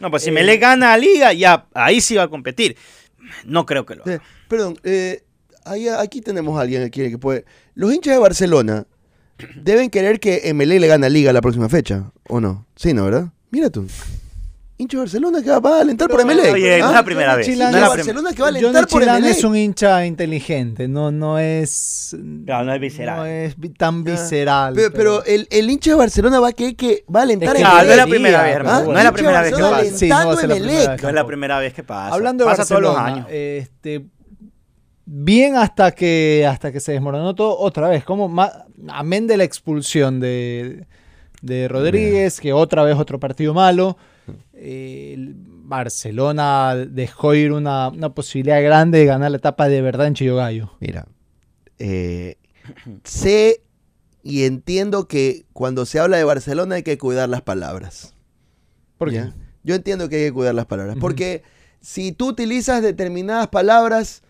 [0.00, 2.76] No, pues si Eh, Melec gana a Liga, ya ahí sí va a competir.
[3.46, 4.14] No creo que lo haga.
[4.16, 4.18] Eh,
[4.48, 5.22] perdón, eh,
[5.64, 7.44] ahí- aquí tenemos a alguien aquí que puede.
[7.74, 8.86] Los hinchas de Barcelona
[9.56, 12.66] deben querer que MLE le gane a Liga la próxima fecha, ¿o no?
[12.76, 13.28] Sí, ¿no, verdad?
[13.50, 13.86] Mira tú.
[14.76, 16.50] Hincha de Barcelona que va a alentar por MLE.
[16.50, 17.46] Oye, no es la primera vez.
[17.48, 19.30] Hincha no es la Barcelona que va a Johnny alentar por Chilán MLE.
[19.30, 22.16] es un hincha inteligente, no, no es.
[22.44, 23.16] Claro, no es visceral.
[23.18, 24.74] No es tan Ah, visceral.
[24.74, 27.54] Pero, pero el, el hincha de Barcelona va a querer que va a alentar Es
[27.54, 28.56] que No, no es la primera vez, ¿Ah?
[28.56, 28.92] hermano.
[28.92, 29.98] No es la primera vez que Barcelona pasa.
[29.98, 31.02] Sí, no Emelec.
[31.02, 32.14] No es la primera vez que pasa.
[32.14, 33.28] Hablando de pasa todos los Barcelona, años.
[33.30, 34.06] este,
[35.06, 38.02] bien hasta que hasta que se desmoronó todo otra vez.
[38.04, 38.28] Como
[38.88, 40.86] amén de la expulsión de,
[41.42, 43.96] de Rodríguez, que otra vez otro partido malo.
[44.52, 50.06] Eh, el Barcelona dejó ir una, una posibilidad grande de ganar la etapa de verdad
[50.06, 50.72] en Chillogallo.
[50.80, 51.06] Mira,
[51.78, 52.36] eh,
[53.04, 53.62] sé
[54.22, 58.14] y entiendo que cuando se habla de Barcelona hay que cuidar las palabras.
[58.98, 59.16] ¿Por qué?
[59.16, 59.34] ¿ya?
[59.64, 60.96] Yo entiendo que hay que cuidar las palabras.
[61.00, 61.42] Porque
[61.80, 64.22] si tú utilizas determinadas palabras,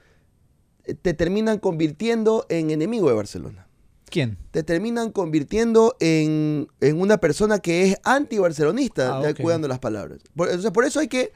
[0.84, 3.66] eh, te terminan convirtiendo en enemigo de Barcelona.
[4.14, 4.38] ¿Quién?
[4.52, 10.20] Te terminan convirtiendo en, en una persona que es anti-barcelonista, Ah, cuidando las palabras.
[10.36, 11.32] Por, entonces, por eso hay que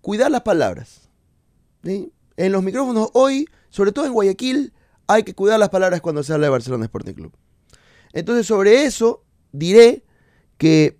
[0.00, 1.08] cuidar las palabras.
[1.84, 2.12] ¿sí?
[2.36, 4.72] En los micrófonos hoy, sobre todo en Guayaquil,
[5.06, 7.32] hay que cuidar las palabras cuando se habla de Barcelona Sporting Club.
[8.12, 10.02] Entonces, sobre eso diré
[10.58, 10.98] que,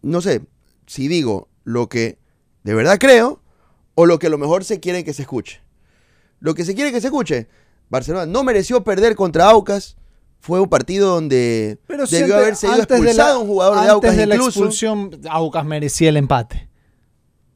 [0.00, 0.40] no sé,
[0.86, 2.18] si digo lo que
[2.62, 3.42] de verdad creo
[3.94, 5.60] o lo que a lo mejor se quiere que se escuche.
[6.40, 7.48] Lo que se quiere que se escuche,
[7.88, 9.96] Barcelona no mereció perder contra Aucas.
[10.38, 13.92] Fue un partido donde Pero debió haberse ido antes la- expulsado un jugador de antes
[13.94, 14.60] Aucas de la incluso.
[14.60, 16.68] expulsión, Aucas merecía el empate.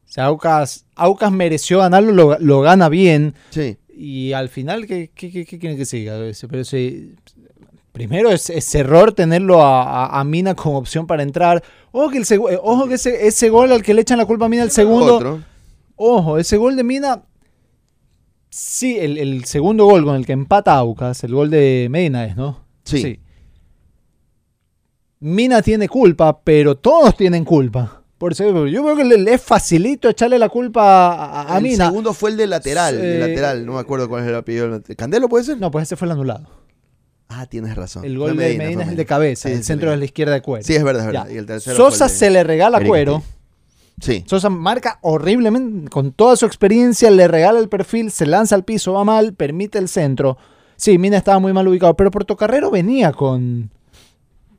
[0.09, 3.35] O sea, Aucas, Aucas mereció ganarlo, lo, lo gana bien.
[3.51, 3.77] Sí.
[3.93, 6.17] Y al final, ¿qué, qué, qué- qué quieren que siga?
[6.49, 7.15] Pero sí,
[7.93, 11.63] primero es, es error tenerlo a, a- a Mina como opción para entrar.
[11.91, 14.45] Ojo que, el eh, ojo que ese, ese gol al que le echan la culpa
[14.45, 15.15] a Mina, el segundo.
[15.15, 15.43] Otro.
[15.95, 17.23] Ojo, ese gol de Mina.
[18.53, 22.35] Sí, el, el segundo gol con el que empata Aucas, el gol de Medina es,
[22.35, 22.59] ¿no?
[22.83, 23.17] Sí.
[25.19, 28.03] Mina tiene culpa, pero todos tienen culpa.
[28.17, 31.85] Por eso yo creo que le, es facilito echarle la culpa a, a- el Mina.
[31.87, 33.01] segundo fue el de lateral, Sí.
[33.01, 34.81] de lateral, no me acuerdo cuál es el apellido.
[34.97, 35.57] ¿Candelo puede ser?
[35.57, 36.47] No, pues ese fue el anulado.
[37.29, 38.03] Ah, tienes razón.
[38.03, 39.91] El gol de Medina es el de cabeza, Sí, el sí, centro sí.
[39.91, 40.65] de la izquierda de Cuero.
[40.65, 41.29] Sí, es verdad, es verdad.
[41.29, 43.23] Y el tercero Sosa el de- se le regala Cuero.
[44.01, 44.23] Sí.
[44.27, 48.93] Sosa marca horriblemente, con toda su experiencia, le regala el perfil, se lanza al piso,
[48.93, 50.37] va mal, permite el centro.
[50.75, 53.69] Sí, Mina estaba muy mal ubicado, pero Portocarrero venía con,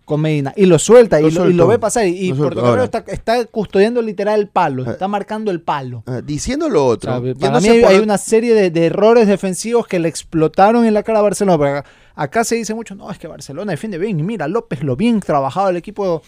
[0.05, 2.07] con Medina y lo suelta y, Lo y ve pasar.
[2.07, 2.33] Y, y.
[2.33, 4.93] Portocarrero está, está custodiando literal el palo, Ah.
[4.93, 6.05] está marcando el palo.
[6.07, 7.11] Ah, diciendo lo O otro.
[7.21, 10.85] sea, para mí hay, por- hay una serie de, de errores defensivos que le explotaron
[10.87, 11.79] en la cara a Barcelona.
[11.79, 11.85] Acá,
[12.15, 14.21] acá se dice mucho, no, es que Barcelona defiende bien.
[14.21, 16.23] Y mira, López lo bien trabajado el equipo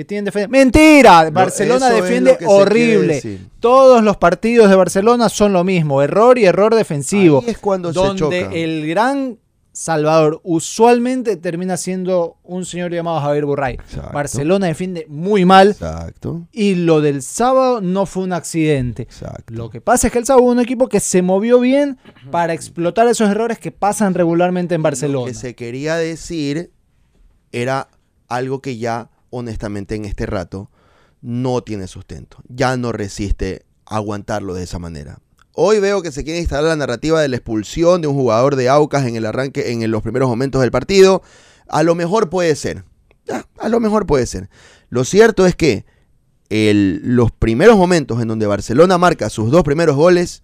[0.00, 0.48] que tiene defensa.
[0.48, 1.28] ¡Mentira!
[1.30, 3.40] Barcelona defiende lo horrible.
[3.60, 7.42] Todos los partidos de Barcelona son lo mismo, error y error defensivo.
[7.42, 8.54] Ahí es cuando se donde choca.
[8.54, 9.38] el gran
[9.72, 13.74] Salvador usualmente termina siendo un señor llamado Javier Burray.
[13.74, 14.10] Exacto.
[14.12, 15.68] Barcelona defiende muy mal.
[15.68, 16.48] Exacto.
[16.50, 19.02] Y lo del sábado no fue un accidente.
[19.02, 19.52] Exacto.
[19.52, 21.98] Lo que pasa es que el sábado hubo un equipo que se movió bien
[22.30, 25.26] para explotar esos errores que pasan regularmente en Lo Barcelona.
[25.26, 26.70] que se quería decir
[27.52, 27.88] era
[28.28, 30.70] algo que ya, honestamente, en este rato
[31.22, 32.38] no tiene sustento.
[32.48, 35.20] Ya no resiste aguantarlo de esa manera.
[35.52, 38.68] Hoy veo que se quiere instalar la narrativa de la expulsión de un jugador de
[38.68, 41.22] Aucas en el arranque, en los primeros momentos del partido.
[41.68, 42.84] A lo mejor puede ser.
[43.26, 44.48] Ya, a lo mejor puede ser.
[44.88, 45.84] Lo cierto es que
[46.48, 50.42] los primeros momentos en donde Barcelona marca sus dos primeros goles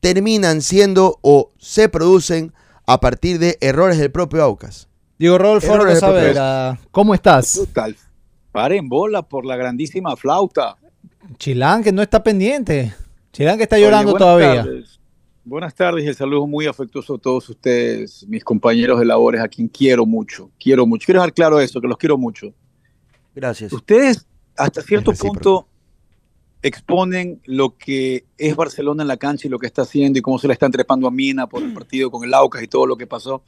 [0.00, 2.52] terminan siendo o se producen
[2.86, 4.88] a partir de errores del propio Aucas.
[5.18, 7.54] Diego Rodolfo Saavedra, ¿cómo estás?
[7.54, 7.96] Total.
[8.52, 10.76] Paren bola por la grandísima flauta.
[11.38, 12.94] Chilán, que no está pendiente.
[13.32, 14.64] Chilán, que está Oye, llorando buenas todavía.
[14.64, 15.00] tardes.
[15.44, 19.48] Buenas tardes y el saludo muy afectuoso a todos ustedes, mis compañeros de labores, a
[19.48, 20.50] quien quiero mucho.
[20.58, 21.06] Quiero mucho.
[21.06, 22.52] Quiero dejar claro eso, que los quiero mucho.
[23.34, 23.72] Gracias.
[23.72, 25.68] Ustedes, hasta cierto punto,
[26.62, 30.38] exponen lo que es Barcelona en la cancha y lo que está haciendo y cómo
[30.38, 32.96] se le está trepando a Mina por el partido con el Aucas y todo lo
[32.96, 33.42] que pasó.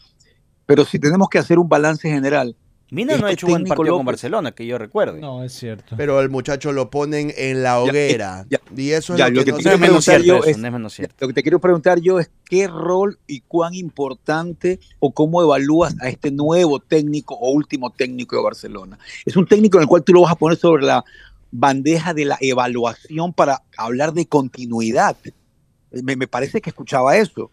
[0.68, 2.54] Pero si tenemos que hacer un balance general,
[2.90, 5.18] Mina no ha Este hecho buen técnico partido con Barcelona, que yo recuerde.
[5.18, 5.94] No, es cierto.
[5.96, 8.44] Pero el muchacho lo ponen en la hoguera.
[8.50, 10.26] ya, y eso es ya, lo lo que, que no es quiero menos preguntar cierto
[10.26, 11.14] yo eso, es- no es menos cierto.
[11.20, 15.96] Lo que te quiero preguntar yo es qué rol y cuán importante o cómo evalúas
[16.02, 18.98] a este nuevo técnico o último técnico de Barcelona.
[19.24, 21.02] Es un técnico en el cual tú lo vas a poner sobre la
[21.50, 25.16] bandeja de la evaluación para hablar de continuidad.
[25.90, 27.50] Me, me parece que escuchaba eso.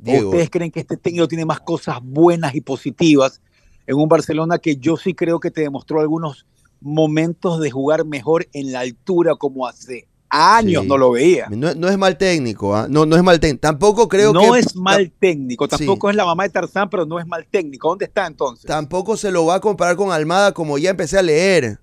[0.00, 3.40] ¿O Diego, ¿Ustedes creen que este técnico tiene más cosas buenas y positivas
[3.86, 6.46] en un Barcelona que yo sí creo que te demostró algunos
[6.80, 10.88] momentos de jugar mejor en la altura como hace años Sí.
[10.88, 11.46] no lo veía?
[11.48, 12.86] no, no es mal técnico, ¿ah?
[12.90, 13.60] no, no es mal técnico.
[13.60, 15.76] Tampoco creo no que es mal técnico, Sí.
[15.78, 17.88] tampoco es la mamá de Tarzán, pero no es mal técnico.
[17.88, 18.66] ¿Dónde está entonces?
[18.66, 21.78] tampoco se lo va a comparar con Almada como ya empecé a leer.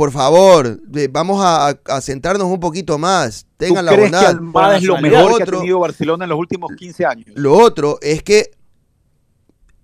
[0.00, 3.42] Por favor, de- vamos a, sentarnos un poquito más.
[3.58, 4.30] ¿Tú Tengan la crees que bondad.
[4.30, 7.26] Almada es lo mejor que otro- ha tenido Barcelona en los últimos 15 años?
[7.34, 8.50] Lo otro es que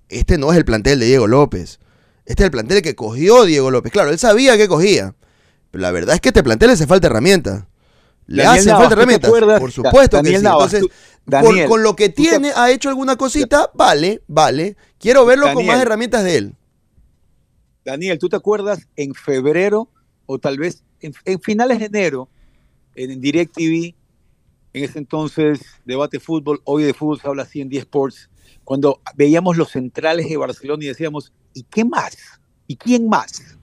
[0.09, 1.81] este no es el plantel de Diego López.
[2.25, 3.93] Este es el plantel que cogió Diego López.
[3.93, 5.15] Claro, él sabía que cogía.
[5.71, 7.65] Pero la verdad es que este plantel le hace falta herramientas.
[8.27, 9.03] Le Daniel hace Navas, falta ¿tú te
[9.37, 9.61] herramientas.
[9.61, 10.45] Por supuesto Daniel que sí.
[10.45, 14.23] Navas, Entonces, tú- Daniel, con, con lo que te- tiene, ha hecho alguna cosita, vale,
[14.29, 14.79] vale.
[14.99, 16.55] Quiero verlo con más herramientas de él.
[17.85, 19.91] Daniel, ¿tú te acuerdas en febrero
[20.27, 22.29] o tal vez en, en finales de enero
[22.95, 23.95] en DirecTV,
[24.73, 28.31] en ese entonces debate fútbol, hoy de fútbol se habla así en 10 Sports,
[28.65, 32.17] cuando veíamos los centrales de Barcelona y decíamos, ¿y qué más?
[32.67, 33.57] ¿Y quién más?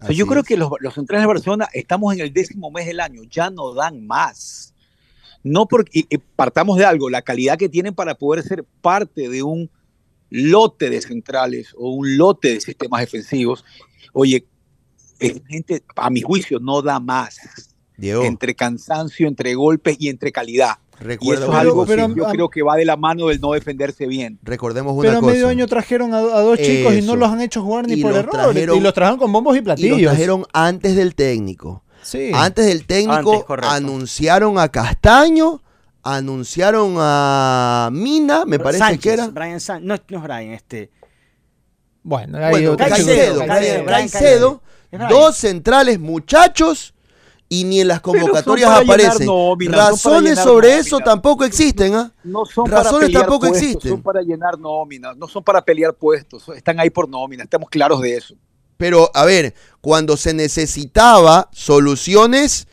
[0.00, 2.86] O sea, yo creo que los, los centrales de Barcelona estamos en el décimo mes
[2.86, 4.74] del año, ya no dan más.
[5.42, 9.28] No porque y- y partamos de algo, la calidad que tienen para poder ser parte
[9.28, 9.70] de un
[10.30, 13.64] lote de centrales o un lote de sistemas defensivos.
[14.12, 14.46] Oye,
[15.20, 17.38] esta gente, a mi juicio, no da más.
[17.96, 20.76] Diego, Entre cansancio, entre golpes y entre calidad.
[21.00, 21.86] Y recuerda eso es algo cosa.
[21.96, 24.38] que pero- yo a- creo que va de la mano del no defenderse bien.
[24.42, 25.32] Recordemos una Pero a cosa.
[25.32, 28.02] medio año trajeron a, a dos chicos y no los han hecho jugar ni Y
[28.02, 28.30] por error.
[28.32, 30.00] trajeron- y los trajeron con bombos y y platillos.
[30.00, 31.82] los trajeron antes del técnico.
[32.02, 32.30] Sí.
[32.34, 35.62] Antes del técnico Antes, anunciaron a Castaño,
[36.02, 39.28] anunciaron a Mina, me parece Sánchez, que era.
[39.28, 39.58] Brian.
[39.82, 40.90] No, no es Brian, este.
[42.02, 42.76] Bueno, hay Bueno.
[42.78, 44.69] Caicedo, Caicedo, Caicedo, Brian Caicedo, Brian.
[45.08, 46.94] Dos centrales muchachos
[47.48, 49.26] y ni en las convocatorias aparecen.
[49.26, 50.86] nómina, Razones sobre nómina.
[50.86, 52.12] eso tampoco existen, ¿ah?
[52.22, 53.90] No son Razones para pelear tampoco puestos, existen.
[53.90, 58.00] Son para llenar nóminas, no son para pelear puestos, están ahí por nómina, estamos claros
[58.00, 58.36] de eso.
[58.76, 62.68] Pero, a ver, cuando se necesitaba soluciones,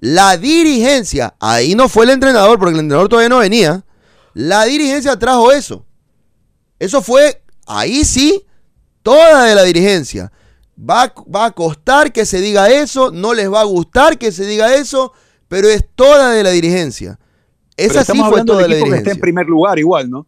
[0.00, 3.84] la dirigencia, ahí no fue el entrenador, porque el entrenador todavía no venía,
[4.34, 5.84] la dirigencia trajo eso.
[6.78, 8.44] Eso fue, ahí sí,
[9.02, 10.32] toda de la dirigencia.
[10.78, 14.32] Va, a- va a costar que se diga eso, no les va a gustar que
[14.32, 15.12] se diga eso,
[15.48, 17.18] pero es toda de la dirigencia.
[17.76, 19.22] Pero Esa sí estamos fue hablando toda del de la equipo que está en dirigencia.
[19.22, 20.26] primer lugar igual, ¿no?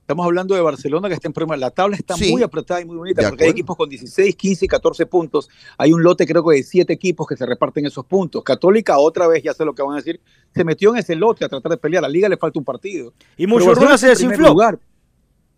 [0.00, 2.30] Estamos hablando de Barcelona que está en primer La tabla está Sí.
[2.30, 5.48] muy apretada y muy bonita De porque hay equipos con 16, 15 y 14 puntos.
[5.78, 8.44] Hay un lote creo que de 7 equipos que se reparten esos puntos.
[8.44, 10.20] Católica otra vez, ya sé lo que van a decir,
[10.54, 12.04] se metió en ese lote a tratar de pelear.
[12.04, 13.14] A la liga le falta un partido.
[13.36, 14.48] Y mucho se está en primer desinfló.
[14.50, 14.78] lugar.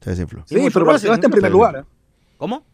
[0.01, 0.43] Se desinfló.
[0.47, 1.84] Sí, pero Barcelona está en primer lugar.
[2.39, 2.64] ¿Cómo?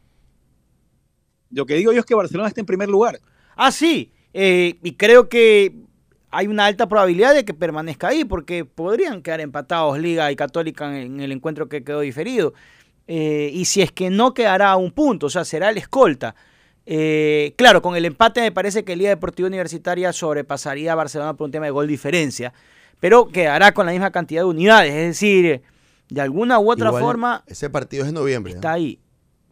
[1.55, 3.21] Lo que digo yo es que Barcelona está en primer lugar.
[3.57, 4.13] Ah, sí.
[4.33, 5.73] eh, y creo que
[6.35, 11.01] hay una alta probabilidad de que permanezca ahí, porque podrían quedar empatados Liga y Católica
[11.01, 12.55] en, el encuentro que quedó diferido.
[13.07, 16.35] Eh, y si es que no quedará a un punto, o sea, será el escolta.
[16.87, 21.47] Eh, claro, con el empate me parece que Liga Deportiva Universitaria sobrepasaría a Barcelona por
[21.47, 22.53] un tema de gol diferencia,
[23.01, 25.63] pero quedará con la misma cantidad de unidades, es decir,
[26.11, 28.55] de alguna u otra Igual, forma Ese partido es en noviembre.
[28.55, 28.99] está ahí.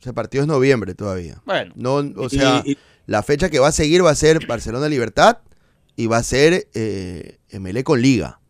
[0.02, 1.40] Ese partido es noviembre todavía.
[1.46, 2.76] Bueno, No, o sea, y-
[3.06, 5.38] la fecha que va a seguir va a ser Barcelona Libertad
[5.96, 8.40] y va a ser eh, MLE con Liga.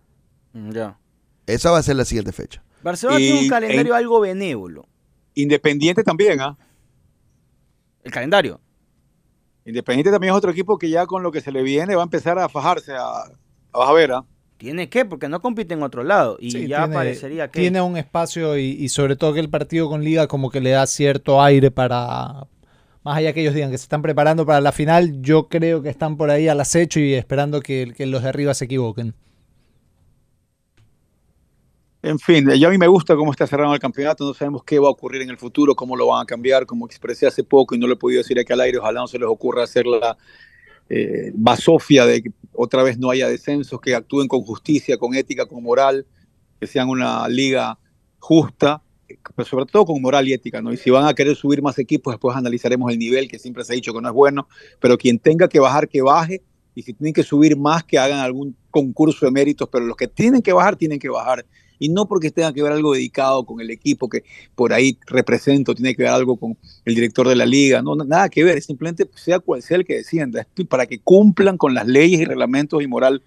[0.55, 0.99] mm, ya.
[1.47, 2.63] Esa va a ser la siguiente fecha.
[2.83, 4.87] Barcelona Y tiene un calendario en- algo benévolo.
[5.35, 6.57] Independiente también, ¿ah?
[8.03, 8.61] El calendario.
[9.67, 12.05] Independiente también es otro equipo que ya con lo que se le viene va a
[12.05, 14.25] empezar a fajarse a, a vas a ver, ¿ah?
[14.63, 16.37] Tiene que, porque no compite en otro lado.
[16.39, 17.59] Y Sí, ya tiene- parecería que.
[17.59, 20.71] Tiene un espacio y, y sobre todo que el partido con Liga como que le
[20.71, 22.47] da cierto aire para...
[23.03, 25.89] Más allá que ellos digan que se están preparando para la final, yo creo que
[25.89, 29.15] están por ahí al acecho y esperando que, que los de arriba se equivoquen.
[32.03, 34.79] En fin, ya a mí me gusta cómo está cerrando el campeonato, no sabemos qué
[34.79, 37.75] va a ocurrir en el futuro, cómo lo van a cambiar, como expresé hace poco
[37.75, 39.87] y no lo he podido decir aquí al aire, ojalá no se les ocurra hacer
[39.87, 40.17] la
[40.95, 45.47] eh, basofia de que otra vez no haya descensos, que actúen con justicia, con ética,
[45.47, 46.07] con moral,
[46.61, 47.79] que sean una liga
[48.19, 48.83] justa,
[49.35, 50.71] pero sobre todo con moral y ética, ¿no?
[50.71, 53.73] Y si van a querer subir más equipos, después analizaremos el nivel, que siempre se
[53.73, 54.49] ha dicho que no es bueno,
[54.81, 56.43] pero quien tenga que bajar, que baje,
[56.75, 60.09] y si tienen que subir más, que hagan algún concurso de méritos, pero los que
[60.09, 61.47] tienen que bajar, tienen que bajar
[61.83, 64.23] Y no porque tenga que ver algo dedicado con el equipo que
[64.55, 68.29] por ahí represento, tiene que ver algo con el director de la liga, no, nada
[68.29, 71.89] que ver, simplemente sea cual sea el que descienda, es para que cumplan con las
[71.89, 73.21] leyes y reglamentos y moral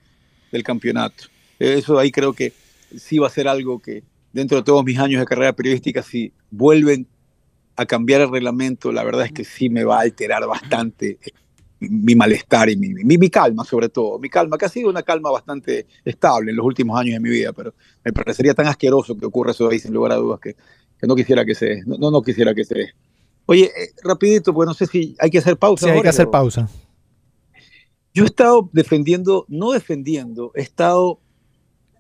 [0.54, 1.26] del campeonato.
[1.60, 2.54] Eso ahí creo que
[2.98, 6.32] sí va a ser algo que dentro de todos mis años de carrera periodística, si
[6.50, 7.08] vuelven
[7.76, 11.20] a cambiar el reglamento, la verdad es que sí me va a alterar bastante
[11.90, 14.20] mi malestar y mi, mi, mi calma sobre todo.
[14.20, 17.30] Mi calma, que ha sido una calma bastante estable en los últimos años de mi
[17.30, 17.74] vida, pero
[18.04, 20.56] me parecería tan asqueroso que ocurra eso ahí sin lugar a dudas que,
[21.00, 22.94] que no quisiera que se no, no quisiera que se
[23.48, 25.86] Oye, eh, rapidito, pues no sé si hay que hacer pausa.
[25.86, 26.68] Sí, hay que hacer pausa.
[28.14, 31.20] Yo he estado defendiendo, no defendiendo, he estado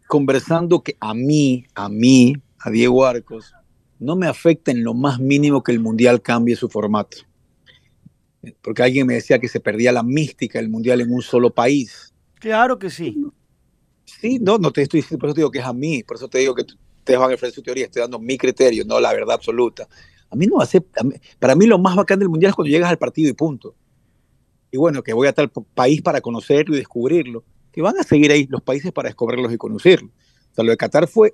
[0.08, 3.54] conversando que a mí, a mí, a Diego Arcos,
[4.00, 7.18] no me afecta en lo más mínimo que el Mundial cambie su formato.
[8.62, 12.14] Porque alguien me decía que se perdía la mística del Mundial en un solo país.
[12.39, 13.26] Claro que sí.
[14.06, 16.18] Sí, no, no te estoy diciendo, por eso te digo que es a mí, por
[16.18, 19.00] eso te digo que ustedes van a ofrecer su teoría, estoy dando mi criterio, no
[19.00, 19.88] la verdad absoluta.
[20.30, 21.02] A mí no acepta,
[21.39, 23.76] para mí lo más bacán del mundial es cuando llegas al partido y punto.
[24.72, 28.32] Y bueno, que voy a tal país para conocerlo y descubrirlo, que van a seguir
[28.32, 30.12] ahí los países para descubrirlos y conocerlos.
[30.52, 31.34] O sea, lo de Qatar fue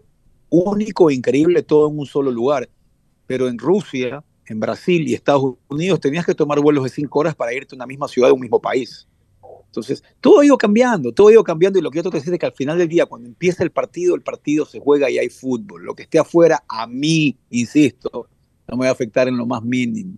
[0.49, 2.69] único e increíble todo en un solo lugar,
[3.25, 7.35] pero en Rusia, en Brasil y Estados Unidos tenías que tomar vuelos de cinco horas
[7.35, 9.07] para irte a una misma ciudad de un mismo país.
[9.65, 12.33] Entonces, todo ha ido cambiando, todo ha ido cambiando y lo que yo te decir
[12.33, 15.17] es que al final del día, cuando empieza el partido, el partido se juega y
[15.17, 15.85] hay fútbol.
[15.85, 18.27] Lo que esté afuera, a mí, insisto,
[18.67, 20.17] no me va a afectar en lo más mínimo.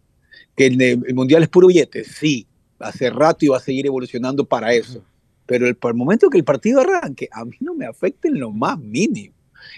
[0.56, 2.48] Que el, el Mundial es puro billete, sí,
[2.80, 5.04] hace rato y va a seguir evolucionando para eso.
[5.46, 8.40] Pero el, por el momento que el partido arranque, a mí no me afecta en
[8.40, 9.33] lo más mínimo.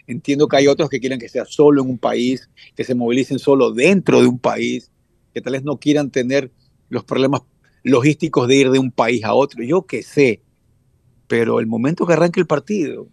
[0.07, 3.39] Entiendo que hay otros que quieren que sea solo en un país, que se movilicen
[3.39, 4.91] solo dentro de un país,
[5.33, 6.51] que tal vez no quieran tener
[6.89, 7.41] los problemas
[7.83, 10.41] logísticos de ir de un país a otro, yo qué sé,
[11.27, 13.03] pero el momento que arranque el partido,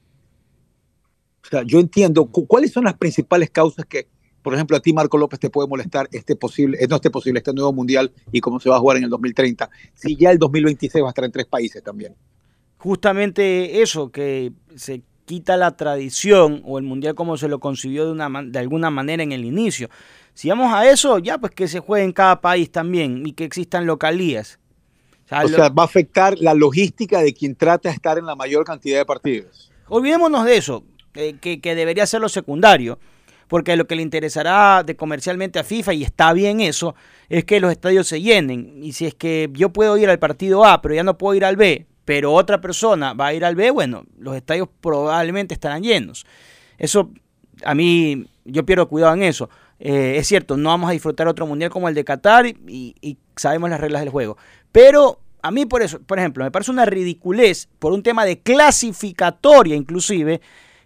[1.44, 4.08] o sea, yo entiendo cu- cuáles son las principales causas que,
[4.42, 7.38] por ejemplo, a ti, Marco López, te puede molestar este posible, eh, no este posible,
[7.38, 10.38] este nuevo mundial y cómo se va a jugar en el 2030, si ya el
[10.38, 12.14] 2026 va a estar en tres países también.
[12.78, 18.12] Justamente eso, que se quita la tradición o el mundial como se lo concibió de,
[18.12, 19.88] una, de alguna manera en el inicio.
[20.34, 23.44] Si vamos a eso, ya pues que se juegue en cada país también y que
[23.44, 24.58] existan localías.
[25.24, 28.18] O sea, O lo- sea, va a afectar la logística de quien trata de estar
[28.18, 29.70] en la mayor cantidad de partidos.
[29.88, 32.98] Olvidémonos de eso, eh, que, que debería ser lo secundario,
[33.48, 36.94] porque lo que le interesará de comercialmente a FIFA, y está bien eso,
[37.28, 38.82] es que los estadios se llenen.
[38.82, 41.44] Y si es que yo puedo ir al partido A, pero ya no puedo ir
[41.44, 45.82] al B, pero otra persona va a ir al B, bueno, los estadios probablemente estarán
[45.82, 46.26] llenos.
[46.78, 47.10] Eso,
[47.64, 49.48] a mí, yo pierdo cuidado en eso.
[49.78, 52.56] Eh, es cierto, no vamos a disfrutar otro mundial como el de Qatar y,
[53.00, 54.36] y sabemos las reglas del juego.
[54.70, 58.40] Pero a mí, por eso, por ejemplo, me parece una ridiculez por un tema de
[58.40, 60.40] clasificatoria, inclusive,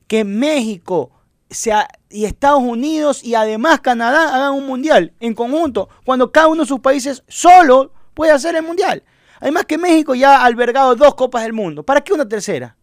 [0.07, 1.11] que México
[1.51, 6.63] sea, y Estados Unidos y además Canadá hagan un mundial en conjunto, cuando cada uno
[6.63, 9.03] de sus países solo puede hacer el mundial.
[9.41, 11.83] Además que México ya ha albergado dos copas del mundo.
[11.83, 12.77] ¿Para qué una tercera?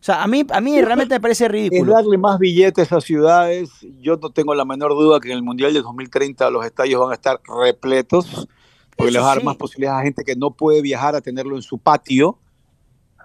[0.00, 1.92] O sea, a mí, a mí realmente me parece Es ridículo.
[1.94, 3.70] darle más billetes a ciudades.
[4.00, 7.10] Yo no tengo la menor duda que en el Mundial de 2030 los estadios van
[7.10, 8.48] a estar repletos,
[8.96, 9.44] porque Eso les va a dar sí.
[9.44, 12.38] más posibilidades a gente que no puede viajar a tenerlo en su patio.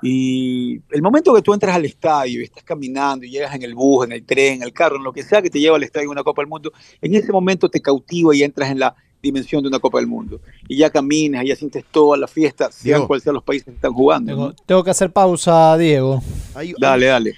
[0.01, 3.74] Y el momento que tú entras al estadio y estás caminando y llegas en el
[3.74, 5.84] bus, en el tren, en el carro, en lo que sea que te lleva al
[5.84, 8.95] estadio en una Copa del Mundo, en ese momento te cautiva y entras en la
[9.24, 10.42] dimensión de una Copa del Mundo.
[10.68, 13.72] Y ya caminas, y ya sientes toda la fiesta, sean cuales sean los países que
[13.72, 14.32] están jugando.
[14.34, 14.54] Tengo, ¿no?
[14.66, 16.22] tengo que hacer pausa, Diego.
[16.54, 17.34] Ahí- Dale, dale.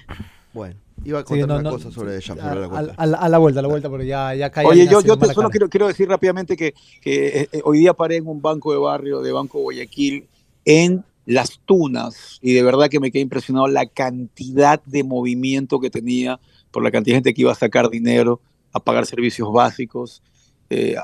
[0.52, 0.74] Bueno,
[1.04, 2.42] iba a Sí, contar no, una no, cosa sobre Deschamps.
[2.42, 2.94] a, pero la a- cuento.
[2.96, 5.16] a la- a la vuelta, a la vuelta, porque ya, ya cae Oye, yo, yo
[5.16, 8.42] te solo quiero, quiero decir rápidamente que, que, eh, eh, hoy día paré en un
[8.42, 10.26] banco de barrio de Banco Guayaquil
[10.64, 15.90] en Las Tunas y de verdad que me quedé impresionado la cantidad de movimiento que
[15.90, 16.40] tenía
[16.72, 18.40] por la cantidad de gente que iba a sacar dinero,
[18.72, 20.22] a pagar servicios básicos,
[20.68, 20.96] eh,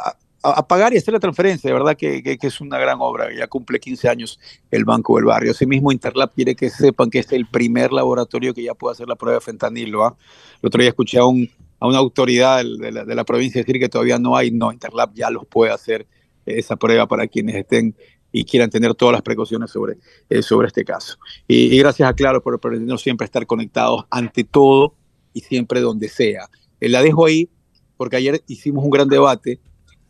[0.43, 1.69] a, pagar y hacer la transferencia.
[1.69, 3.29] De verdad que, que- que es una gran obra.
[3.37, 4.41] Ya cumple 15 años
[4.71, 5.53] el Banco del Barrio.
[5.53, 9.17] Asimismo, Interlab quiere que sepan que es el primer laboratorio que ya puede hacer la
[9.17, 10.05] prueba de fentanilo.
[10.05, 10.17] ¿ah?
[10.63, 11.49] El otro día escuché a, un,
[11.81, 14.51] a una autoridad de la, de la provincia decir que todavía no hay.
[14.51, 16.03] No, Interlab ya los puede hacer
[16.47, 17.95] eh, esa prueba para quienes estén
[18.35, 19.99] y quieran tener todas las precauciones sobre,
[20.31, 21.19] eh, sobre este caso.
[21.47, 24.95] Y, y gracias a Claro por permitirnos siempre estar conectados ante todo
[25.35, 26.49] y siempre donde sea.
[26.81, 27.51] Eh, la dejo ahí
[27.99, 29.61] porque ayer hicimos un gran debate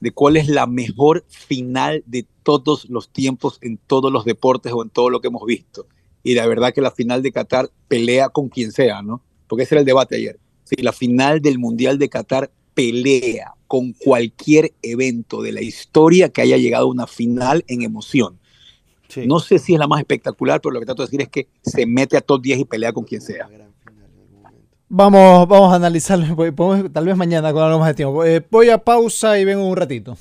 [0.02, 4.82] de cuál es la mejor final de todos los tiempos en todos los deportes o
[4.82, 5.86] en todo lo que hemos visto.
[6.24, 9.22] Y la verdad que la final de Qatar pelea con quien sea, ¿no?
[9.46, 10.40] Porque ese era el debate ayer.
[10.64, 16.42] Si la final del Mundial de Qatar pelea con cualquier evento de la historia que
[16.42, 18.40] haya llegado a una final en emoción.
[19.06, 19.24] Sí.
[19.28, 21.46] No sé si es la más espectacular, pero lo que trato de decir es que
[21.62, 23.48] se mete a top 10 y pelea con quien sea.
[24.94, 26.26] Vamos, vamos a analizarlo.
[26.92, 28.26] Tal vez mañana con algo más de tiempo.
[28.26, 30.18] Eh, voy a pausa y vengo un ratito.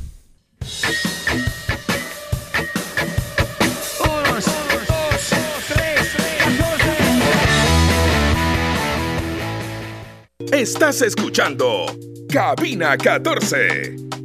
[10.54, 11.88] Estás escuchando
[12.30, 14.21] Cabina 14.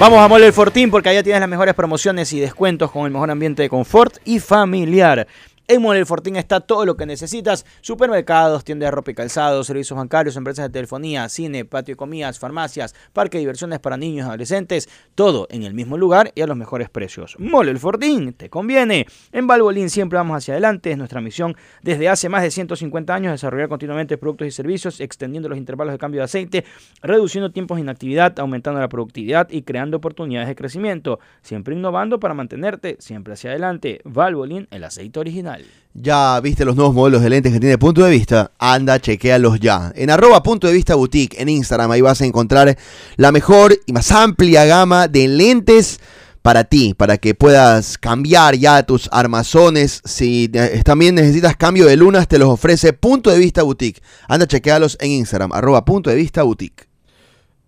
[0.00, 3.12] Vamos a Mole el Fortín porque allá tienes las mejores promociones y descuentos con el
[3.12, 5.28] mejor ambiente de confort y familiar.
[5.66, 9.64] En Mole el Fortín está todo lo que necesitas: supermercados, tiendas de ropa y calzado,
[9.64, 14.26] servicios bancarios, empresas de telefonía, cine, patio de comidas, farmacias, parque de diversiones para niños
[14.26, 14.90] y adolescentes.
[15.14, 17.36] Todo en el mismo lugar y a los mejores precios.
[17.38, 19.06] Mole el Fortín, te conviene.
[19.32, 20.90] En Valvolín siempre vamos hacia adelante.
[20.90, 25.48] Es nuestra misión desde hace más de 150 años desarrollar continuamente productos y servicios, extendiendo
[25.48, 26.64] los intervalos de cambio de aceite,
[27.00, 31.20] reduciendo tiempos de inactividad, aumentando la productividad y creando oportunidades de crecimiento.
[31.40, 34.02] Siempre innovando para mantenerte siempre hacia adelante.
[34.04, 35.53] Valvoline, el aceite original.
[35.96, 39.92] Ya viste los nuevos modelos de lentes que tiene Punto de Vista, anda, chequéalos ya.
[39.94, 42.76] En arroba Punto de Vista Boutique, en Instagram, ahí vas a encontrar
[43.16, 46.00] la mejor y más amplia gama de lentes
[46.42, 50.02] para ti, para que puedas cambiar ya tus armazones.
[50.04, 50.50] Si
[50.84, 54.02] también necesitas cambio de lunas, te los ofrece Punto de Vista Boutique.
[54.26, 56.88] Anda, chequéalos en Instagram, arroba Punto de Vista Boutique.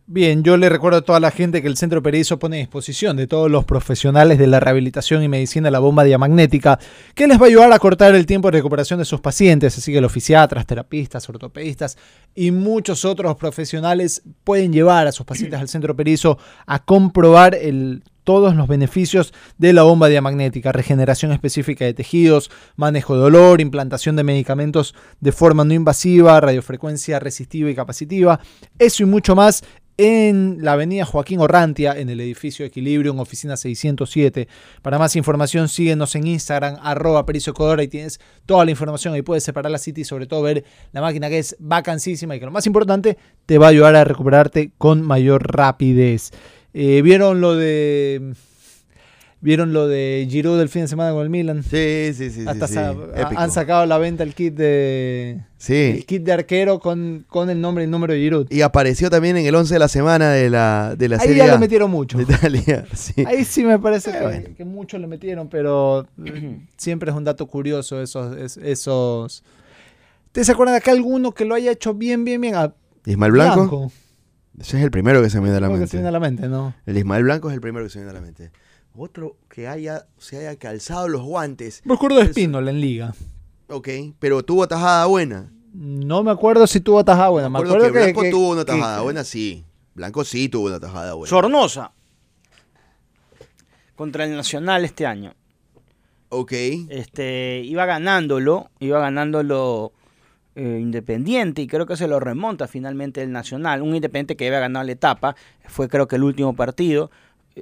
[0.09, 3.17] Bien, yo le recuerdo a toda la gente que el Centro Perizo pone a disposición
[3.17, 6.79] de todos los profesionales de la rehabilitación y medicina la bomba diamagnética,
[7.17, 9.93] que les va a ayudar a cortar el tiempo de recuperación de sus pacientes, así
[9.93, 11.99] que los fisiatras, terapistas, ortopedistas
[12.37, 17.59] y muchos otros profesionales pueden llevar a sus pacientes al Centro Perizo a comprobar
[18.23, 24.15] todos los beneficios de la bomba diamagnética, regeneración específica de tejidos, manejo de dolor, implantación
[24.15, 28.39] de medicamentos de forma no invasiva, radiofrecuencia resistiva y capacitiva,
[28.79, 29.65] eso y mucho más
[29.99, 34.49] en la avenida Joaquín Orrantia, en el edificio Equilibrio, en oficina 607.
[34.83, 39.15] Para más información, síguenos en Instagram, arroba Pericio Codora, y tienes toda la información.
[39.15, 42.41] Ahí puedes separar la cita y sobre todo ver la máquina que es vacancísima y
[42.41, 43.17] que lo más importante,
[43.47, 46.31] te va a ayudar a recuperarte con mayor rapidez.
[46.75, 48.35] Eh, ¿Vieron lo de...
[49.43, 51.63] ¿Vieron lo de Giroud del fin de semana con el Milan?
[51.63, 52.45] Sí, sí, sí.
[52.49, 53.35] Hasta sí, sí.
[53.37, 55.75] han sacado a la venta el kit de Sí.
[55.99, 58.47] el kit de arquero con, con el nombre y el número de Giroud.
[58.51, 61.37] Y apareció también en el 11 de la semana de la, de la Ahí serie
[61.47, 62.17] ya le metieron mucho.
[62.17, 62.87] de Italia.
[62.95, 63.25] Sí.
[63.27, 64.49] Ahí sí me parece que, bueno.
[64.57, 68.37] que mucho le metieron, pero eh, siempre es un dato curioso esos...
[68.39, 69.45] es- esos...
[70.29, 72.55] ¿Ustedes se acuerdan de acá alguno que lo haya hecho bien, bien, bien?
[72.55, 72.75] A
[73.05, 73.93] Ismael Blanco.
[74.59, 75.91] Ese es el primero que se me viene a la Creo que mente.
[75.91, 76.75] se viene a la mente, ¿no?
[76.87, 78.51] El Ismael Blanco es el primero que se me viene a la mente.
[78.97, 81.83] Otro que haya, se haya calzado los guantes.
[81.85, 82.25] Me acuerdo de.
[82.25, 83.15] Espínola en Liga.
[83.69, 83.89] Ok,
[84.19, 85.53] pero tuvo tajada buena.
[85.75, 87.49] No me acuerdo si tuvo tajada buena.
[87.51, 89.65] Me Me acuerdo que Blanco que- tuvo una que- tajada buena, sí.
[89.95, 91.29] Blanco sí tuvo una tajada buena.
[91.29, 91.93] Sornosa.
[93.97, 95.35] Contra el Nacional este año.
[96.29, 96.53] ok.
[96.91, 99.93] Este, iba ganándolo, iba ganándolo
[100.55, 103.83] eh, Independiente y creo que se lo remonta finalmente el Nacional.
[103.83, 105.37] Un Independiente que había ganado la etapa,
[105.67, 107.11] fue creo que el último partido,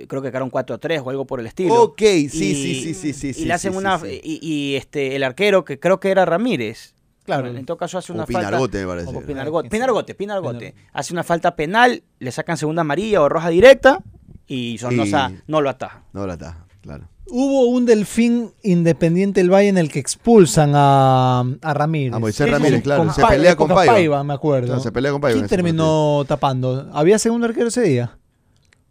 [0.09, 1.75] creo que quedaron 4 a 3 o algo por el estilo.
[1.83, 3.29] Ok, sí, Y- sí, sí, sí, sí.
[3.29, 4.21] y sí, le hacen sí, una sí, sí.
[4.23, 6.95] Y, y, este el arquero que creo que era Ramírez.
[7.25, 7.49] Claro.
[7.49, 8.41] En todo caso hace O una falta.
[8.49, 9.09] Pinargote, me parece.
[9.17, 9.21] o.
[9.23, 9.69] Pinargote.
[9.71, 10.75] Pinargote, Pinargote.
[10.93, 14.03] Hace una falta penal, le sacan segunda amarilla o roja directa
[14.47, 16.03] y Sornosa no lo ataja.
[16.13, 17.09] No la taja, claro.
[17.27, 22.13] Hubo un delfín independiente del Valle en el que expulsan a, a Ramírez.
[22.13, 23.05] A Moisés Ramírez, con- claro.
[23.07, 24.23] con Se pelea con Paiva.
[24.23, 24.79] me acuerdo.
[24.81, 26.91] Se pelea con Paiva ¿Quién terminó tapando?
[26.93, 28.19] ¿Había segundo arquero ese día?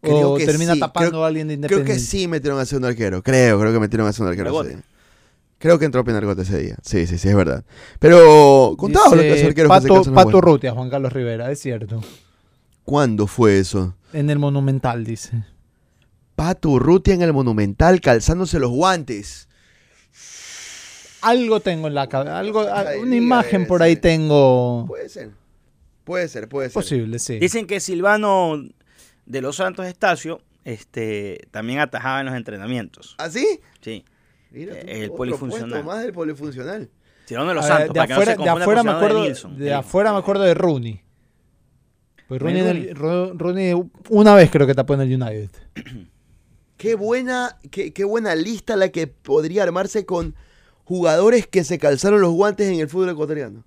[0.04, 1.94] Creo ¿O que termina sí, tapando creo- a alguien de Creo Independiente?
[1.94, 3.24] que sí metieron a segundo arquero.
[3.24, 4.84] Creo, creo que metieron a segundo arquero día.
[5.60, 6.76] Creo que entró Pinargote ese día.
[6.84, 7.64] Sí, sí, sí, es verdad.
[8.00, 10.42] Pero los arqueros que se Pato, Pato.
[10.42, 12.02] Rutia, Juan Carlos Rivera, es cierto.
[12.84, 13.96] ¿Cuándo fue eso?
[14.12, 15.46] En el Monumental, dice.
[16.36, 19.48] Pato Urrutia en el Monumental calzándose los guantes.
[21.22, 24.84] Algo tengo en la cabeza, algo, Ay, una imagen por ahí tengo.
[24.88, 25.32] Puede ser.
[26.04, 26.74] Puede ser, puede ser.
[26.74, 27.40] Posible, sí.
[27.40, 28.62] Dicen que Silvano
[29.26, 33.16] de los Santos Estacio este, también atajaba en los entrenamientos.
[33.18, 33.60] ¿Así?
[33.82, 34.06] Sí.
[34.52, 35.84] Mira, tú, Eh, el polifuncional.
[35.84, 36.90] más del polifuncional.
[37.28, 38.86] De los A ver, Santos, de para que no afuera, se de confunda afuera con
[38.86, 39.58] me acuerdo, Nilsson.
[39.58, 41.02] de afuera me acuerdo de Rooney.
[42.28, 43.74] Pues el- Rooney
[44.10, 45.50] una vez creo que tapó en el United.
[46.78, 50.36] Qué buena, qué, qué buena lista la que podría armarse con
[50.84, 53.64] jugadores que se calzaron los guantes en el fútbol ecuatoriano.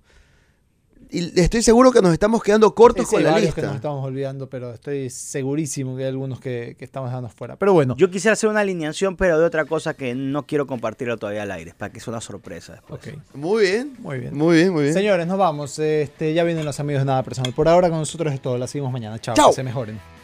[1.11, 3.67] Y estoy seguro que nos estamos quedando cortos con la varios que lista.
[3.67, 7.55] nos estamos olvidando, pero estoy segurísimo que hay algunos que, que estamos dejando fuera.
[7.55, 11.17] Pero bueno, Yo quisiera hacer una alineación, pero de otra cosa que no quiero compartirlo
[11.17, 13.01] todavía al aire, para que sea una sorpresa después.
[13.33, 13.95] Muy bien.
[13.99, 14.37] muy bien.
[14.37, 14.93] Muy bien, muy bien.
[14.93, 15.77] Señores, nos vamos.
[15.79, 17.53] Este, ya vienen los amigos de Nada Personal.
[17.53, 18.57] Por ahora con nosotros es todo.
[18.57, 19.19] La seguimos mañana.
[19.19, 19.35] Chao.
[19.35, 19.49] Chao.
[19.49, 20.16] Que se mejoren.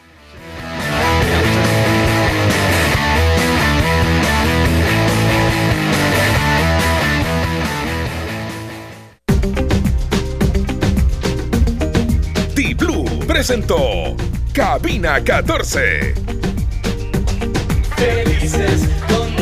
[13.34, 14.16] presentó
[14.52, 16.14] Cabina 14.
[17.96, 19.33] Felices con